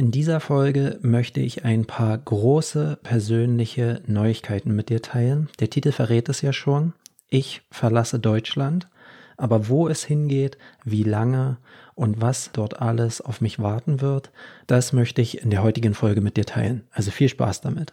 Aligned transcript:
In 0.00 0.10
dieser 0.10 0.40
Folge 0.40 0.98
möchte 1.02 1.40
ich 1.40 1.66
ein 1.66 1.84
paar 1.84 2.16
große 2.16 2.98
persönliche 3.02 4.00
Neuigkeiten 4.06 4.74
mit 4.74 4.88
dir 4.88 5.02
teilen. 5.02 5.50
Der 5.60 5.68
Titel 5.68 5.92
verrät 5.92 6.30
es 6.30 6.40
ja 6.40 6.54
schon. 6.54 6.94
Ich 7.28 7.60
verlasse 7.70 8.18
Deutschland. 8.18 8.88
Aber 9.36 9.68
wo 9.68 9.88
es 9.88 10.02
hingeht, 10.02 10.56
wie 10.84 11.02
lange 11.02 11.58
und 11.94 12.18
was 12.18 12.50
dort 12.54 12.80
alles 12.80 13.20
auf 13.20 13.42
mich 13.42 13.58
warten 13.58 14.00
wird, 14.00 14.30
das 14.66 14.94
möchte 14.94 15.20
ich 15.20 15.42
in 15.42 15.50
der 15.50 15.62
heutigen 15.62 15.92
Folge 15.92 16.22
mit 16.22 16.38
dir 16.38 16.46
teilen. 16.46 16.84
Also 16.92 17.10
viel 17.10 17.28
Spaß 17.28 17.60
damit. 17.60 17.92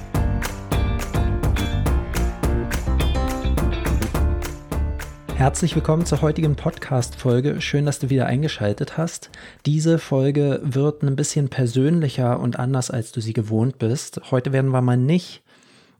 Herzlich 5.41 5.73
willkommen 5.73 6.05
zur 6.05 6.21
heutigen 6.21 6.55
Podcast-Folge. 6.55 7.61
Schön, 7.61 7.87
dass 7.87 7.97
du 7.97 8.11
wieder 8.11 8.27
eingeschaltet 8.27 8.99
hast. 8.99 9.31
Diese 9.65 9.97
Folge 9.97 10.61
wird 10.63 11.01
ein 11.01 11.15
bisschen 11.15 11.49
persönlicher 11.49 12.39
und 12.39 12.59
anders, 12.59 12.91
als 12.91 13.11
du 13.11 13.21
sie 13.21 13.33
gewohnt 13.33 13.79
bist. 13.79 14.21
Heute 14.29 14.53
werden 14.53 14.69
wir 14.69 14.81
mal 14.81 14.97
nicht, 14.97 15.41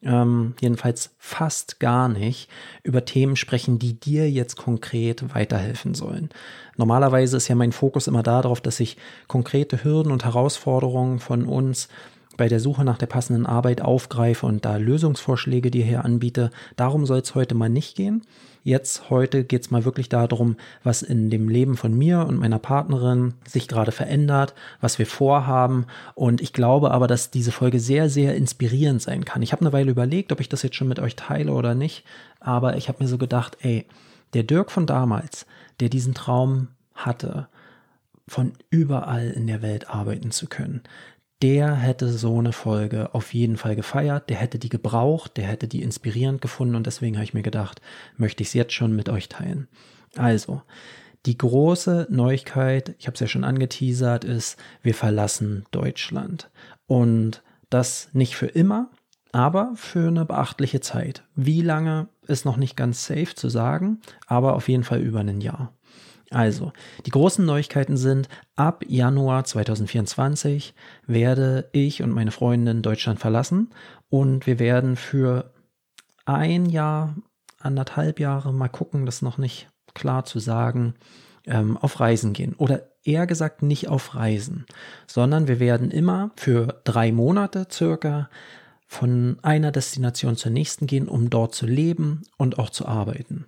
ähm, 0.04 0.54
jedenfalls 0.62 1.16
fast 1.18 1.80
gar 1.80 2.08
nicht, 2.08 2.52
über 2.84 3.04
Themen 3.04 3.36
sprechen, 3.36 3.80
die 3.80 4.00
dir 4.00 4.30
jetzt 4.30 4.58
konkret 4.58 5.34
weiterhelfen 5.34 5.96
sollen. 5.96 6.30
Normalerweise 6.78 7.38
ist 7.38 7.48
ja 7.48 7.56
mein 7.56 7.72
Fokus 7.72 8.06
immer 8.06 8.22
darauf, 8.22 8.62
dass 8.62 8.80
ich 8.80 8.96
konkrete 9.28 9.84
Hürden 9.84 10.12
und 10.12 10.24
Herausforderungen 10.24 11.18
von 11.18 11.46
uns 11.46 11.88
bei 12.38 12.48
der 12.48 12.60
Suche 12.60 12.84
nach 12.84 13.00
der 13.00 13.08
passenden 13.08 13.48
Arbeit 13.48 13.82
aufgreife 13.82 14.46
und 14.46 14.66
da 14.66 14.78
Lösungsvorschläge 14.78 15.72
dir 15.72 15.84
hier 15.84 16.06
anbiete. 16.06 16.52
Darum 16.76 17.08
soll 17.08 17.22
es 17.22 17.34
heute 17.34 17.56
mal 17.56 17.70
nicht 17.70 17.96
gehen. 17.96 18.22
Jetzt, 18.64 19.10
heute 19.10 19.44
geht 19.44 19.64
es 19.64 19.72
mal 19.72 19.86
wirklich 19.86 20.08
darum, 20.08 20.56
was 20.84 21.02
in 21.02 21.32
dem 21.32 21.50
Leben 21.50 21.78
von 21.78 21.98
mir 21.98 22.28
und 22.28 22.38
meiner 22.38 22.60
Partnerin 22.60 23.34
sich 23.48 23.68
gerade 23.68 23.92
verändert, 23.92 24.54
was 24.80 25.00
wir 25.00 25.08
vorhaben. 25.08 25.88
Und 26.14 26.42
ich 26.42 26.54
glaube 26.54 26.92
aber, 26.92 27.08
dass 27.08 27.32
diese 27.32 27.52
Folge 27.52 27.80
sehr, 27.80 28.08
sehr 28.08 28.36
inspirierend 28.36 29.02
sein 29.02 29.26
kann. 29.26 29.42
Ich 29.42 29.52
habe 29.52 29.62
eine 29.62 29.74
Weile 29.74 29.90
überlegt, 29.90 30.32
ob 30.32 30.40
ich 30.40 30.50
das 30.50 30.62
jetzt 30.62 30.76
schon 30.76 30.88
mit 30.88 31.00
euch 31.00 31.16
teile 31.16 31.54
oder 31.54 31.74
nicht. 31.74 32.04
Aber 32.40 32.78
ich 32.78 32.88
habe 32.88 33.04
mir 33.04 33.10
so 33.10 33.18
gedacht, 33.18 33.58
ey, 33.62 33.88
der 34.34 34.44
Dirk 34.44 34.70
von 34.70 34.86
damals, 34.86 35.48
der 35.80 35.90
diesen 35.90 36.14
Traum 36.14 36.68
hatte, 36.94 37.48
von 38.28 38.54
überall 38.70 39.32
in 39.32 39.48
der 39.48 39.64
Welt 39.64 39.90
arbeiten 39.90 40.30
zu 40.30 40.48
können, 40.48 40.84
der 41.42 41.76
hätte 41.76 42.10
so 42.10 42.38
eine 42.38 42.54
Folge 42.54 43.14
auf 43.14 43.34
jeden 43.34 43.58
Fall 43.58 43.76
gefeiert, 43.76 44.30
der 44.30 44.38
hätte 44.38 44.60
die 44.60 44.70
gebraucht, 44.70 45.38
der 45.38 45.46
hätte 45.46 45.68
die 45.68 45.82
inspirierend 45.82 46.42
gefunden 46.42 46.76
und 46.76 46.86
deswegen 46.86 47.16
habe 47.16 47.24
ich 47.24 47.34
mir 47.34 47.42
gedacht, 47.42 47.82
möchte 48.18 48.44
ich 48.44 48.50
es 48.50 48.54
jetzt 48.54 48.74
schon 48.74 48.96
mit 48.96 49.10
euch 49.10 49.30
teilen. 49.30 49.68
Also, 50.16 50.62
die 51.26 51.38
große 51.38 52.08
Neuigkeit, 52.10 52.96
ich 53.00 53.08
habe 53.08 53.14
es 53.14 53.20
ja 53.20 53.28
schon 53.28 53.44
angeteasert, 53.44 54.24
ist, 54.24 54.58
wir 54.82 54.96
verlassen 54.96 55.66
Deutschland. 55.72 56.50
Und 56.88 57.44
das 57.70 58.10
nicht 58.14 58.36
für 58.36 58.48
immer, 58.48 58.90
aber 59.32 59.72
für 59.76 60.08
eine 60.08 60.26
beachtliche 60.26 60.82
Zeit. 60.82 61.24
Wie 61.36 61.62
lange 61.62 62.08
ist 62.28 62.46
noch 62.46 62.58
nicht 62.58 62.76
ganz 62.76 63.06
safe 63.06 63.36
zu 63.36 63.50
sagen, 63.50 64.02
aber 64.28 64.56
auf 64.56 64.68
jeden 64.68 64.84
Fall 64.84 65.00
über 65.00 65.20
ein 65.20 65.42
Jahr. 65.42 65.74
Also, 66.32 66.72
die 67.06 67.12
großen 67.12 67.46
Neuigkeiten 67.46 67.98
sind, 67.98 68.30
ab 68.56 68.86
Januar 68.88 69.44
2024 69.44 70.74
werde 71.06 71.70
ich 71.74 72.02
und 72.02 72.12
meine 72.12 72.32
Freundin 72.32 72.82
Deutschland 72.82 73.20
verlassen 73.20 73.70
und 74.10 74.48
wir 74.48 74.58
werden 74.58 74.96
für 74.96 75.52
ein 76.26 76.68
Jahr, 76.68 77.16
anderthalb 77.60 78.20
Jahre, 78.22 78.54
mal 78.54 78.70
gucken, 78.70 79.06
das 79.06 79.22
noch 79.22 79.38
nicht 79.38 79.68
klar 79.94 80.24
zu 80.24 80.40
sagen, 80.40 80.96
ähm, 81.46 81.76
auf 81.76 82.00
Reisen 82.00 82.32
gehen. 82.32 82.54
Oder 82.56 82.88
eher 83.04 83.28
gesagt 83.28 83.62
nicht 83.62 83.90
auf 83.90 84.16
Reisen, 84.16 84.66
sondern 85.08 85.50
wir 85.50 85.60
werden 85.60 85.92
immer 85.92 86.32
für 86.38 86.80
drei 86.86 87.12
Monate 87.12 87.68
circa 87.70 88.30
von 88.88 89.38
einer 89.42 89.72
Destination 89.72 90.36
zur 90.36 90.52
nächsten 90.52 90.88
gehen, 90.88 91.08
um 91.08 91.30
dort 91.30 91.56
zu 91.56 91.66
leben 91.66 92.24
und 92.38 92.60
auch 92.60 92.70
zu 92.70 92.86
arbeiten. 92.86 93.48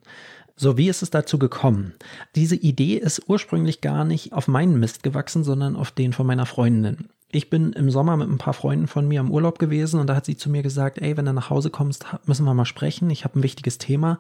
So, 0.56 0.78
wie 0.78 0.88
ist 0.88 1.02
es 1.02 1.10
dazu 1.10 1.40
gekommen? 1.40 1.94
Diese 2.36 2.56
Idee 2.56 2.98
ist 2.98 3.24
ursprünglich 3.28 3.82
gar 3.82 4.06
nicht 4.06 4.34
auf 4.34 4.48
meinen 4.48 4.80
Mist 4.80 5.02
gewachsen, 5.02 5.44
sondern 5.44 5.76
auf 5.76 5.92
den 5.92 6.14
von 6.14 6.28
meiner 6.28 6.46
Freundin. 6.46 7.10
Ich 7.32 7.50
bin 7.50 7.74
im 7.74 7.90
Sommer 7.90 8.16
mit 8.18 8.30
ein 8.30 8.38
paar 8.38 8.54
Freunden 8.54 8.86
von 8.86 9.08
mir 9.08 9.20
im 9.20 9.32
Urlaub 9.32 9.58
gewesen 9.58 10.00
und 10.00 10.06
da 10.06 10.16
hat 10.16 10.26
sie 10.26 10.38
zu 10.38 10.52
mir 10.52 10.62
gesagt, 10.62 11.00
ey, 11.00 11.18
wenn 11.18 11.26
du 11.26 11.34
nach 11.34 11.50
Hause 11.50 11.72
kommst, 11.72 12.06
müssen 12.26 12.46
wir 12.46 12.54
mal 12.54 12.66
sprechen. 12.66 13.10
Ich 13.10 13.24
habe 13.24 13.40
ein 13.40 13.44
wichtiges 13.44 13.80
Thema, 13.80 14.20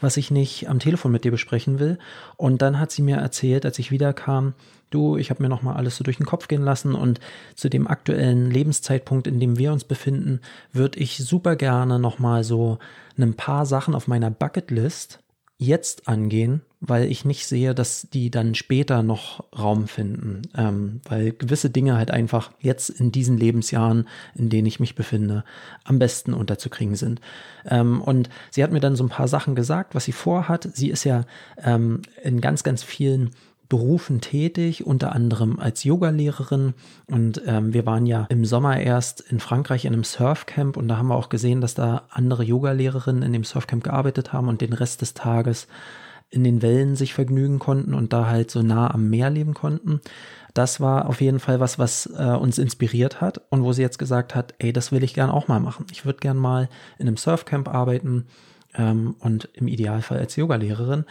was 0.00 0.16
ich 0.16 0.30
nicht 0.30 0.68
am 0.68 0.78
Telefon 0.78 1.10
mit 1.10 1.24
dir 1.24 1.32
besprechen 1.32 1.80
will. 1.80 1.98
Und 2.36 2.62
dann 2.62 2.78
hat 2.78 2.92
sie 2.92 3.02
mir 3.02 3.16
erzählt, 3.16 3.64
als 3.64 3.80
ich 3.80 3.90
wiederkam, 3.90 4.54
du, 4.90 5.16
ich 5.16 5.30
habe 5.30 5.42
mir 5.42 5.48
nochmal 5.48 5.76
alles 5.76 5.96
so 5.96 6.04
durch 6.04 6.18
den 6.18 6.26
Kopf 6.26 6.46
gehen 6.46 6.62
lassen 6.62 6.94
und 6.94 7.18
zu 7.56 7.68
dem 7.68 7.88
aktuellen 7.88 8.52
Lebenszeitpunkt, 8.52 9.26
in 9.26 9.40
dem 9.40 9.58
wir 9.58 9.72
uns 9.72 9.82
befinden, 9.82 10.40
würde 10.72 11.00
ich 11.00 11.18
super 11.18 11.56
gerne 11.56 11.98
nochmal 11.98 12.44
so 12.44 12.78
ein 13.18 13.34
paar 13.34 13.66
Sachen 13.66 13.96
auf 13.96 14.06
meiner 14.06 14.30
Bucketlist 14.30 15.18
jetzt 15.58 16.06
angehen, 16.06 16.60
weil 16.80 17.10
ich 17.10 17.24
nicht 17.24 17.46
sehe, 17.46 17.74
dass 17.74 18.08
die 18.12 18.30
dann 18.30 18.54
später 18.54 19.02
noch 19.02 19.44
Raum 19.58 19.88
finden, 19.88 20.42
ähm, 20.54 21.00
weil 21.08 21.32
gewisse 21.32 21.70
Dinge 21.70 21.96
halt 21.96 22.10
einfach 22.10 22.52
jetzt 22.60 22.90
in 22.90 23.10
diesen 23.10 23.38
Lebensjahren, 23.38 24.06
in 24.34 24.50
denen 24.50 24.66
ich 24.66 24.80
mich 24.80 24.94
befinde, 24.94 25.44
am 25.84 25.98
besten 25.98 26.34
unterzukriegen 26.34 26.94
sind. 26.94 27.20
Ähm, 27.64 28.02
und 28.02 28.28
sie 28.50 28.62
hat 28.62 28.70
mir 28.70 28.80
dann 28.80 28.96
so 28.96 29.04
ein 29.04 29.08
paar 29.08 29.28
Sachen 29.28 29.54
gesagt, 29.54 29.94
was 29.94 30.04
sie 30.04 30.12
vorhat. 30.12 30.68
Sie 30.74 30.90
ist 30.90 31.04
ja 31.04 31.24
ähm, 31.62 32.02
in 32.22 32.42
ganz, 32.42 32.62
ganz 32.62 32.82
vielen 32.82 33.30
Berufen 33.68 34.20
tätig, 34.20 34.86
unter 34.86 35.12
anderem 35.12 35.58
als 35.58 35.84
Yogalehrerin. 35.84 36.74
Und 37.06 37.42
ähm, 37.46 37.72
wir 37.72 37.86
waren 37.86 38.06
ja 38.06 38.26
im 38.28 38.44
Sommer 38.44 38.78
erst 38.78 39.20
in 39.20 39.40
Frankreich 39.40 39.84
in 39.84 39.92
einem 39.92 40.04
Surfcamp 40.04 40.76
und 40.76 40.88
da 40.88 40.98
haben 40.98 41.08
wir 41.08 41.16
auch 41.16 41.28
gesehen, 41.28 41.60
dass 41.60 41.74
da 41.74 42.02
andere 42.10 42.44
Yogalehrerinnen 42.44 43.22
in 43.22 43.32
dem 43.32 43.44
Surfcamp 43.44 43.84
gearbeitet 43.84 44.32
haben 44.32 44.48
und 44.48 44.60
den 44.60 44.72
Rest 44.72 45.02
des 45.02 45.14
Tages 45.14 45.66
in 46.30 46.44
den 46.44 46.62
Wellen 46.62 46.96
sich 46.96 47.14
vergnügen 47.14 47.58
konnten 47.58 47.94
und 47.94 48.12
da 48.12 48.26
halt 48.26 48.50
so 48.50 48.62
nah 48.62 48.92
am 48.92 49.08
Meer 49.08 49.30
leben 49.30 49.54
konnten. 49.54 50.00
Das 50.54 50.80
war 50.80 51.08
auf 51.08 51.20
jeden 51.20 51.38
Fall 51.38 51.60
was, 51.60 51.78
was 51.78 52.06
äh, 52.16 52.34
uns 52.34 52.58
inspiriert 52.58 53.20
hat 53.20 53.42
und 53.50 53.62
wo 53.62 53.72
sie 53.72 53.82
jetzt 53.82 53.98
gesagt 53.98 54.34
hat, 54.34 54.54
ey, 54.58 54.72
das 54.72 54.90
will 54.90 55.04
ich 55.04 55.14
gern 55.14 55.30
auch 55.30 55.48
mal 55.48 55.60
machen. 55.60 55.86
Ich 55.92 56.04
würde 56.04 56.20
gern 56.20 56.36
mal 56.36 56.68
in 56.98 57.06
einem 57.06 57.16
Surfcamp 57.16 57.68
arbeiten 57.68 58.26
ähm, 58.76 59.16
und 59.18 59.48
im 59.54 59.68
Idealfall 59.68 60.18
als 60.18 60.36
Yogalehrerin 60.36 61.04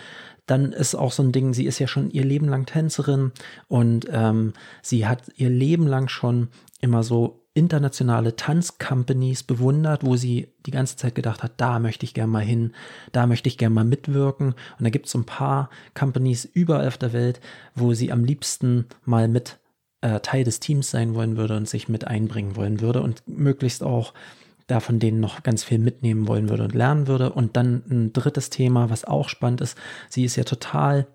dann 0.45 0.73
ist 0.73 0.95
auch 0.95 1.11
so 1.11 1.23
ein 1.23 1.31
Ding, 1.31 1.53
sie 1.53 1.65
ist 1.65 1.79
ja 1.79 1.87
schon 1.87 2.11
ihr 2.11 2.23
Leben 2.23 2.47
lang 2.47 2.65
Tänzerin 2.65 3.31
und 3.67 4.07
ähm, 4.11 4.53
sie 4.81 5.07
hat 5.07 5.23
ihr 5.37 5.49
Leben 5.49 5.87
lang 5.87 6.07
schon 6.07 6.49
immer 6.81 7.03
so 7.03 7.41
internationale 7.55 8.35
Tanzcompanies 8.35 9.43
bewundert, 9.43 10.05
wo 10.05 10.17
sie 10.17 10.49
die 10.65 10.71
ganze 10.71 10.97
Zeit 10.97 11.15
gedacht 11.15 11.41
hat, 11.41 11.53
da 11.57 11.79
möchte 11.79 12.03
ich 12.03 12.13
gerne 12.13 12.31
mal 12.31 12.43
hin, 12.43 12.73
da 13.13 13.27
möchte 13.27 13.47
ich 13.47 13.57
gerne 13.57 13.73
mal 13.73 13.85
mitwirken. 13.85 14.47
Und 14.47 14.83
da 14.83 14.89
gibt 14.89 15.05
es 15.05 15.13
so 15.13 15.19
ein 15.19 15.25
paar 15.25 15.69
Companies 15.93 16.43
überall 16.43 16.87
auf 16.87 16.97
der 16.97 17.13
Welt, 17.13 17.39
wo 17.73 17.93
sie 17.93 18.11
am 18.11 18.25
liebsten 18.25 18.87
mal 19.05 19.29
mit 19.29 19.57
äh, 20.01 20.19
Teil 20.19 20.43
des 20.43 20.59
Teams 20.59 20.91
sein 20.91 21.15
wollen 21.15 21.37
würde 21.37 21.55
und 21.55 21.69
sich 21.69 21.87
mit 21.87 22.05
einbringen 22.05 22.57
wollen 22.57 22.81
würde 22.81 23.01
und 23.01 23.23
möglichst 23.25 23.83
auch 23.83 24.13
da 24.67 24.79
von 24.79 24.99
denen 24.99 25.19
noch 25.19 25.43
ganz 25.43 25.63
viel 25.63 25.79
mitnehmen 25.79 26.27
wollen 26.27 26.49
würde 26.49 26.63
und 26.63 26.73
lernen 26.73 27.07
würde. 27.07 27.31
Und 27.31 27.55
dann 27.55 27.83
ein 27.89 28.13
drittes 28.13 28.49
Thema, 28.49 28.89
was 28.89 29.05
auch 29.05 29.29
spannend 29.29 29.61
ist, 29.61 29.77
sie 30.09 30.25
ist 30.25 30.35
ja 30.35 30.43
total 30.43 31.07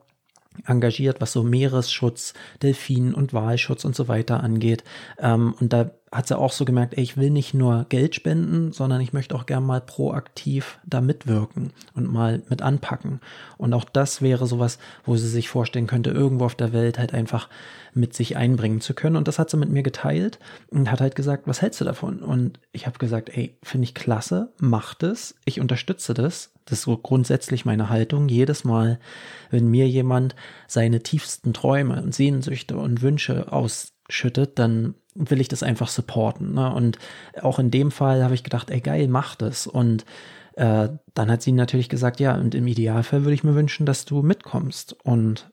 engagiert, 0.67 1.21
was 1.21 1.33
so 1.33 1.43
Meeresschutz, 1.43 2.35
Delfinen 2.63 3.15
und 3.15 3.33
Walschutz 3.33 3.85
und 3.85 3.95
so 3.95 4.09
weiter 4.09 4.43
angeht. 4.43 4.85
Ähm, 5.19 5.55
und 5.61 5.73
da 5.73 5.91
hat 6.13 6.27
sie 6.27 6.37
auch 6.37 6.51
so 6.51 6.65
gemerkt, 6.65 6.95
ey, 6.97 7.05
ich 7.05 7.17
will 7.17 7.31
nicht 7.31 7.55
nur 7.55 7.87
Geld 7.89 8.17
spenden, 8.17 8.73
sondern 8.73 9.01
ich 9.01 9.13
möchte 9.13 9.35
auch 9.37 9.47
gern 9.47 9.65
mal 9.65 9.81
proaktiv 9.81 10.79
da 10.85 11.01
mitwirken 11.01 11.73
und 11.95 12.13
mal 12.13 12.43
mit 12.49 12.63
anpacken. 12.63 13.21
Und 13.59 13.73
auch 13.75 13.85
das 13.85 14.21
wäre 14.21 14.49
sowas, 14.49 14.79
wo 15.05 15.17
sie 15.17 15.29
sich 15.29 15.49
vorstellen 15.49 15.87
könnte, 15.87 16.11
irgendwo 16.11 16.47
auf 16.47 16.57
der 16.57 16.73
Welt 16.73 16.99
halt 16.99 17.15
einfach 17.15 17.49
mit 17.95 18.15
sich 18.15 18.37
einbringen 18.37 18.81
zu 18.81 18.93
können. 18.93 19.17
Und 19.17 19.29
das 19.29 19.39
hat 19.39 19.51
sie 19.51 19.57
mit 19.57 19.71
mir 19.71 19.85
geteilt 19.85 20.41
und 20.69 20.91
hat 20.91 21.01
halt 21.01 21.15
gesagt, 21.15 21.47
was 21.47 21.63
hältst 21.63 21.81
du 21.81 21.85
davon? 21.85 22.23
Und 22.23 22.59
ich 22.73 22.87
habe 22.87 22.99
gesagt, 22.99 23.31
ey, 23.33 23.57
finde 23.63 23.85
ich 23.85 23.95
klasse, 23.95 24.53
mach 24.59 24.95
das, 24.95 25.37
ich 25.45 25.61
unterstütze 25.61 26.13
das. 26.13 26.51
Das 26.71 26.79
ist 26.79 26.85
so 26.85 26.97
grundsätzlich 26.97 27.65
meine 27.65 27.89
Haltung. 27.89 28.29
Jedes 28.29 28.63
Mal, 28.63 29.01
wenn 29.51 29.67
mir 29.67 29.89
jemand 29.89 30.37
seine 30.69 31.03
tiefsten 31.03 31.53
Träume 31.53 32.01
und 32.01 32.15
Sehnsüchte 32.15 32.77
und 32.77 33.03
Wünsche 33.03 33.53
ausschüttet, 33.53 34.59
dann 34.61 34.95
will 35.17 35.41
ich 35.41 35.49
das 35.49 35.65
einfach 35.65 35.89
supporten. 35.89 36.55
Ne? 36.55 36.73
Und 36.73 36.99
auch 37.43 37.59
in 37.59 37.73
dem 37.73 37.91
Fall 37.91 38.23
habe 38.23 38.35
ich 38.35 38.45
gedacht, 38.45 38.71
ey 38.71 38.81
geil, 38.81 39.09
mach 39.09 39.35
das. 39.35 39.67
Und 39.67 40.05
äh, 40.55 40.91
dann 41.15 41.31
hat 41.31 41.43
sie 41.43 41.51
natürlich 41.51 41.89
gesagt, 41.89 42.21
ja, 42.21 42.37
und 42.37 42.55
im 42.55 42.69
Idealfall 42.69 43.25
würde 43.25 43.35
ich 43.35 43.45
mir 43.45 43.57
wünschen, 43.57 43.85
dass 43.85 44.05
du 44.05 44.23
mitkommst. 44.23 44.97
Und 45.03 45.51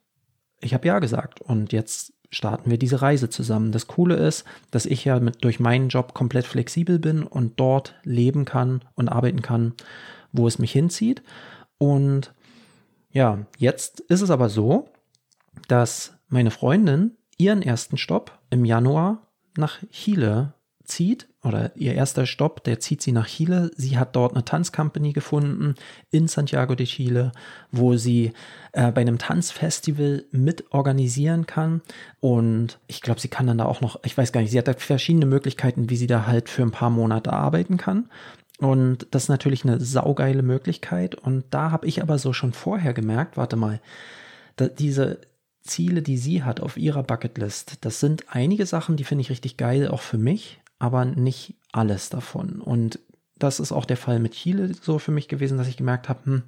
ich 0.61 0.75
habe 0.75 0.87
ja 0.87 0.99
gesagt. 0.99 1.41
Und 1.41 1.73
jetzt 1.73 2.13
starten 2.29 2.69
wir 2.69 2.77
diese 2.77 3.01
Reise 3.01 3.29
zusammen. 3.29 3.71
Das 3.71 3.87
Coole 3.87 4.15
ist, 4.15 4.43
dass 4.69 4.85
ich 4.85 5.03
ja 5.05 5.19
mit, 5.19 5.43
durch 5.43 5.59
meinen 5.59 5.89
Job 5.89 6.13
komplett 6.13 6.45
flexibel 6.45 6.99
bin 6.99 7.23
und 7.23 7.59
dort 7.59 7.95
leben 8.03 8.45
kann 8.45 8.81
und 8.95 9.09
arbeiten 9.09 9.41
kann, 9.41 9.73
wo 10.37 10.47
es 10.47 10.59
mich 10.59 10.71
hinzieht. 10.71 11.23
Und 11.77 12.33
ja, 13.11 13.45
jetzt 13.57 13.99
ist 14.01 14.21
es 14.21 14.29
aber 14.29 14.49
so, 14.49 14.89
dass 15.67 16.13
meine 16.29 16.51
Freundin 16.51 17.17
ihren 17.37 17.61
ersten 17.61 17.97
Stopp 17.97 18.39
im 18.49 18.65
Januar 18.65 19.27
nach 19.55 19.79
Chile 19.91 20.53
zieht 20.87 21.27
oder 21.43 21.75
ihr 21.75 21.93
erster 21.93 22.25
Stopp, 22.25 22.63
der 22.63 22.79
zieht 22.79 23.01
sie 23.01 23.11
nach 23.11 23.27
Chile. 23.27 23.71
Sie 23.75 23.97
hat 23.97 24.15
dort 24.15 24.33
eine 24.33 24.45
Tanzcompany 24.45 25.13
gefunden 25.13 25.75
in 26.11 26.27
Santiago 26.27 26.75
de 26.75 26.85
Chile, 26.85 27.31
wo 27.71 27.95
sie 27.97 28.33
äh, 28.71 28.91
bei 28.91 29.01
einem 29.01 29.17
Tanzfestival 29.17 30.25
mit 30.31 30.71
organisieren 30.71 31.45
kann. 31.45 31.81
Und 32.19 32.79
ich 32.87 33.01
glaube, 33.01 33.19
sie 33.19 33.27
kann 33.27 33.47
dann 33.47 33.59
da 33.59 33.65
auch 33.65 33.81
noch, 33.81 33.99
ich 34.03 34.17
weiß 34.17 34.31
gar 34.31 34.41
nicht, 34.41 34.51
sie 34.51 34.57
hat 34.57 34.67
da 34.67 34.73
verschiedene 34.73 35.25
Möglichkeiten, 35.25 35.89
wie 35.89 35.97
sie 35.97 36.07
da 36.07 36.25
halt 36.25 36.49
für 36.49 36.63
ein 36.63 36.71
paar 36.71 36.89
Monate 36.89 37.33
arbeiten 37.33 37.77
kann. 37.77 38.09
Und 38.57 39.07
das 39.11 39.23
ist 39.23 39.29
natürlich 39.29 39.63
eine 39.63 39.79
saugeile 39.79 40.41
Möglichkeit. 40.41 41.15
Und 41.15 41.45
da 41.51 41.71
habe 41.71 41.87
ich 41.87 42.01
aber 42.01 42.17
so 42.17 42.33
schon 42.33 42.53
vorher 42.53 42.93
gemerkt, 42.93 43.37
warte 43.37 43.55
mal, 43.55 43.79
diese 44.79 45.21
Ziele, 45.61 46.01
die 46.01 46.17
sie 46.17 46.43
hat 46.43 46.59
auf 46.59 46.77
ihrer 46.77 47.03
Bucketlist, 47.03 47.85
das 47.85 47.99
sind 47.99 48.25
einige 48.29 48.65
Sachen, 48.65 48.97
die 48.97 49.03
finde 49.03 49.21
ich 49.21 49.29
richtig 49.29 49.57
geil, 49.57 49.87
auch 49.87 50.01
für 50.01 50.17
mich 50.17 50.59
aber 50.79 51.05
nicht 51.05 51.55
alles 51.71 52.09
davon. 52.09 52.61
Und 52.61 52.99
das 53.37 53.59
ist 53.59 53.71
auch 53.71 53.85
der 53.85 53.97
Fall 53.97 54.19
mit 54.19 54.33
Chile 54.33 54.73
so 54.73 54.99
für 54.99 55.11
mich 55.11 55.27
gewesen, 55.27 55.57
dass 55.57 55.67
ich 55.67 55.77
gemerkt 55.77 56.09
habe, 56.09 56.25
hm, 56.25 56.43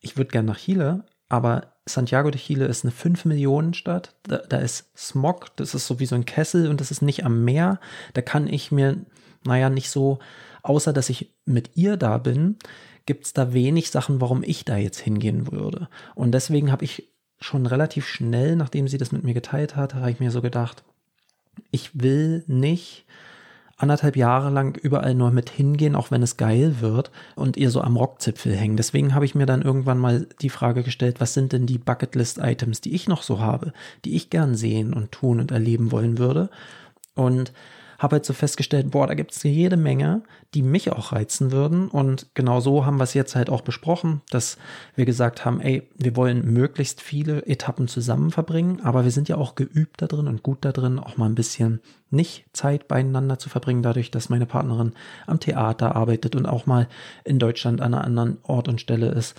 ich 0.00 0.16
würde 0.16 0.30
gerne 0.30 0.48
nach 0.48 0.58
Chile, 0.58 1.04
aber 1.28 1.73
Santiago 1.86 2.30
de 2.30 2.40
Chile 2.40 2.66
ist 2.66 2.84
eine 2.84 2.92
5 2.92 3.26
Millionen 3.26 3.74
Stadt. 3.74 4.14
Da, 4.22 4.38
da, 4.38 4.58
ist 4.58 4.86
Smog, 4.96 5.54
das 5.56 5.74
ist 5.74 5.86
so 5.86 6.00
wie 6.00 6.06
so 6.06 6.14
ein 6.14 6.24
Kessel 6.24 6.68
und 6.68 6.80
das 6.80 6.90
ist 6.90 7.02
nicht 7.02 7.24
am 7.24 7.44
Meer. 7.44 7.78
Da 8.14 8.22
kann 8.22 8.46
ich 8.46 8.72
mir, 8.72 8.96
naja, 9.44 9.68
nicht 9.68 9.90
so, 9.90 10.18
außer 10.62 10.92
dass 10.92 11.10
ich 11.10 11.34
mit 11.44 11.76
ihr 11.76 11.96
da 11.96 12.18
bin, 12.18 12.56
gibt 13.06 13.26
es 13.26 13.32
da 13.34 13.52
wenig 13.52 13.90
Sachen, 13.90 14.20
warum 14.20 14.42
ich 14.42 14.64
da 14.64 14.76
jetzt 14.76 14.98
hingehen 14.98 15.52
würde. 15.52 15.88
Und 16.14 16.32
deswegen 16.32 16.72
habe 16.72 16.84
ich 16.84 17.10
schon 17.38 17.66
relativ 17.66 18.06
schnell, 18.06 18.56
nachdem 18.56 18.88
sie 18.88 18.96
das 18.96 19.12
mit 19.12 19.24
mir 19.24 19.34
geteilt 19.34 19.76
hat, 19.76 19.94
habe 19.94 20.10
ich 20.10 20.20
mir 20.20 20.30
so 20.30 20.40
gedacht, 20.40 20.84
ich 21.70 21.90
will 22.00 22.44
nicht 22.46 23.04
anderthalb 23.76 24.16
Jahre 24.16 24.50
lang 24.50 24.76
überall 24.76 25.14
nur 25.14 25.30
mit 25.30 25.50
hingehen, 25.50 25.96
auch 25.96 26.10
wenn 26.10 26.22
es 26.22 26.36
geil 26.36 26.76
wird 26.80 27.10
und 27.34 27.56
ihr 27.56 27.70
so 27.70 27.80
am 27.80 27.96
Rockzipfel 27.96 28.54
hängen. 28.54 28.76
Deswegen 28.76 29.14
habe 29.14 29.24
ich 29.24 29.34
mir 29.34 29.46
dann 29.46 29.62
irgendwann 29.62 29.98
mal 29.98 30.26
die 30.40 30.50
Frage 30.50 30.82
gestellt, 30.82 31.16
was 31.20 31.34
sind 31.34 31.52
denn 31.52 31.66
die 31.66 31.78
Bucketlist-Items, 31.78 32.80
die 32.80 32.94
ich 32.94 33.08
noch 33.08 33.22
so 33.22 33.40
habe, 33.40 33.72
die 34.04 34.16
ich 34.16 34.30
gern 34.30 34.54
sehen 34.54 34.94
und 34.94 35.12
tun 35.12 35.40
und 35.40 35.50
erleben 35.50 35.90
wollen 35.90 36.18
würde. 36.18 36.50
Und 37.14 37.52
habe 37.98 38.16
halt 38.16 38.24
so 38.24 38.32
festgestellt, 38.32 38.90
boah, 38.90 39.06
da 39.06 39.14
gibt 39.14 39.32
es 39.32 39.42
jede 39.42 39.76
Menge, 39.76 40.22
die 40.54 40.62
mich 40.62 40.90
auch 40.92 41.12
reizen 41.12 41.52
würden. 41.52 41.88
Und 41.88 42.26
genau 42.34 42.60
so 42.60 42.84
haben 42.84 42.98
wir 42.98 43.04
es 43.04 43.14
jetzt 43.14 43.34
halt 43.36 43.50
auch 43.50 43.62
besprochen, 43.62 44.22
dass 44.30 44.58
wir 44.94 45.04
gesagt 45.04 45.44
haben, 45.44 45.60
ey, 45.60 45.88
wir 45.96 46.16
wollen 46.16 46.52
möglichst 46.52 47.00
viele 47.00 47.46
Etappen 47.46 47.88
zusammen 47.88 48.30
verbringen, 48.30 48.80
aber 48.82 49.04
wir 49.04 49.10
sind 49.10 49.28
ja 49.28 49.36
auch 49.36 49.54
geübt 49.54 50.02
da 50.02 50.06
drin 50.06 50.28
und 50.28 50.42
gut 50.42 50.58
da 50.64 50.72
drin, 50.72 50.98
auch 50.98 51.16
mal 51.16 51.26
ein 51.26 51.34
bisschen 51.34 51.80
nicht 52.10 52.44
Zeit 52.52 52.88
beieinander 52.88 53.38
zu 53.38 53.48
verbringen, 53.48 53.82
dadurch, 53.82 54.10
dass 54.10 54.28
meine 54.28 54.46
Partnerin 54.46 54.92
am 55.26 55.40
Theater 55.40 55.96
arbeitet 55.96 56.36
und 56.36 56.46
auch 56.46 56.66
mal 56.66 56.88
in 57.24 57.38
Deutschland 57.38 57.80
an 57.80 57.94
einer 57.94 58.04
anderen 58.04 58.38
Ort 58.42 58.68
und 58.68 58.80
Stelle 58.80 59.08
ist 59.08 59.34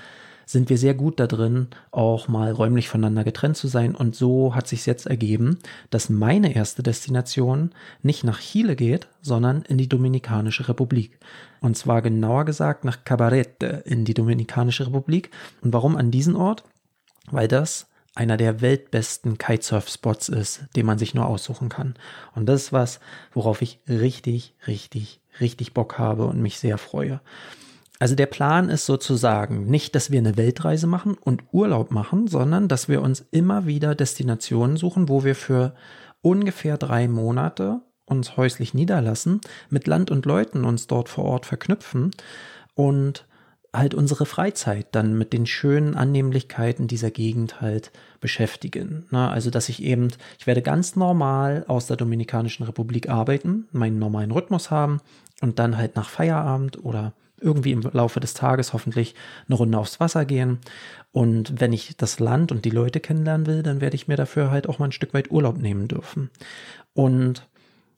sind 0.45 0.69
wir 0.69 0.77
sehr 0.77 0.93
gut 0.93 1.19
da 1.19 1.27
drin, 1.27 1.67
auch 1.91 2.27
mal 2.27 2.51
räumlich 2.51 2.89
voneinander 2.89 3.23
getrennt 3.23 3.57
zu 3.57 3.67
sein. 3.67 3.95
Und 3.95 4.15
so 4.15 4.55
hat 4.55 4.67
sich 4.67 4.85
jetzt 4.85 5.07
ergeben, 5.07 5.59
dass 5.89 6.09
meine 6.09 6.55
erste 6.55 6.83
Destination 6.83 7.71
nicht 8.03 8.23
nach 8.23 8.39
Chile 8.39 8.75
geht, 8.75 9.07
sondern 9.21 9.63
in 9.63 9.77
die 9.77 9.89
Dominikanische 9.89 10.67
Republik. 10.67 11.19
Und 11.61 11.75
zwar 11.77 12.01
genauer 12.01 12.45
gesagt 12.45 12.85
nach 12.85 13.03
Cabarete 13.03 13.83
in 13.85 14.05
die 14.05 14.13
Dominikanische 14.13 14.87
Republik. 14.87 15.31
Und 15.61 15.73
warum 15.73 15.95
an 15.95 16.11
diesen 16.11 16.35
Ort? 16.35 16.63
Weil 17.31 17.47
das 17.47 17.87
einer 18.15 18.37
der 18.37 18.61
weltbesten 18.61 19.37
Kitesurf-Spots 19.37 20.29
ist, 20.29 20.63
den 20.75 20.85
man 20.85 20.97
sich 20.97 21.13
nur 21.13 21.25
aussuchen 21.25 21.67
kann. 21.67 21.95
Und 22.33 22.47
das 22.47 22.63
ist 22.63 22.73
was, 22.73 22.99
worauf 23.33 23.61
ich 23.61 23.79
richtig, 23.89 24.53
richtig, 24.67 25.19
richtig 25.41 25.73
Bock 25.73 25.99
habe 25.99 26.25
und 26.25 26.41
mich 26.41 26.57
sehr 26.57 26.77
freue. 26.77 27.19
Also 28.05 28.13
der 28.13 28.27
Plan 28.27 28.69
ist 28.69 28.85
sozusagen 28.85 29.65
nicht, 29.65 29.95
dass 29.95 30.11
wir 30.11 30.19
eine 30.19 30.37
Weltreise 30.37 30.85
machen 30.85 31.17
und 31.19 31.41
Urlaub 31.51 31.89
machen, 31.89 32.27
sondern 32.27 32.67
dass 32.67 32.87
wir 32.87 33.01
uns 33.01 33.25
immer 33.31 33.65
wieder 33.65 33.95
Destinationen 33.95 34.77
suchen, 34.77 35.09
wo 35.09 35.23
wir 35.23 35.33
für 35.33 35.73
ungefähr 36.21 36.77
drei 36.77 37.07
Monate 37.07 37.81
uns 38.05 38.37
häuslich 38.37 38.75
niederlassen, 38.75 39.41
mit 39.71 39.87
Land 39.87 40.11
und 40.11 40.27
Leuten 40.27 40.65
uns 40.65 40.85
dort 40.85 41.09
vor 41.09 41.25
Ort 41.25 41.47
verknüpfen 41.47 42.11
und 42.75 43.25
halt 43.73 43.95
unsere 43.95 44.27
Freizeit 44.27 44.85
dann 44.91 45.17
mit 45.17 45.33
den 45.33 45.47
schönen 45.47 45.95
Annehmlichkeiten 45.95 46.85
dieser 46.87 47.09
Gegend 47.09 47.59
halt 47.59 47.91
beschäftigen. 48.19 49.07
Na, 49.09 49.31
also, 49.31 49.49
dass 49.49 49.67
ich 49.67 49.81
eben, 49.81 50.09
ich 50.37 50.45
werde 50.45 50.61
ganz 50.61 50.95
normal 50.95 51.65
aus 51.67 51.87
der 51.87 51.97
Dominikanischen 51.97 52.67
Republik 52.67 53.09
arbeiten, 53.09 53.67
meinen 53.71 53.97
normalen 53.97 54.29
Rhythmus 54.29 54.69
haben 54.69 55.01
und 55.41 55.57
dann 55.57 55.75
halt 55.75 55.95
nach 55.95 56.09
Feierabend 56.09 56.85
oder 56.85 57.13
irgendwie 57.39 57.71
im 57.71 57.81
Laufe 57.81 58.19
des 58.19 58.33
Tages 58.33 58.73
hoffentlich 58.73 59.15
eine 59.47 59.55
Runde 59.55 59.77
aufs 59.77 59.99
Wasser 59.99 60.25
gehen. 60.25 60.59
Und 61.11 61.59
wenn 61.59 61.73
ich 61.73 61.95
das 61.97 62.19
Land 62.19 62.51
und 62.51 62.65
die 62.65 62.69
Leute 62.69 62.99
kennenlernen 62.99 63.47
will, 63.47 63.63
dann 63.63 63.81
werde 63.81 63.95
ich 63.95 64.07
mir 64.07 64.17
dafür 64.17 64.51
halt 64.51 64.67
auch 64.67 64.79
mal 64.79 64.85
ein 64.85 64.91
Stück 64.91 65.13
weit 65.13 65.31
Urlaub 65.31 65.57
nehmen 65.57 65.87
dürfen. 65.87 66.29
Und 66.93 67.47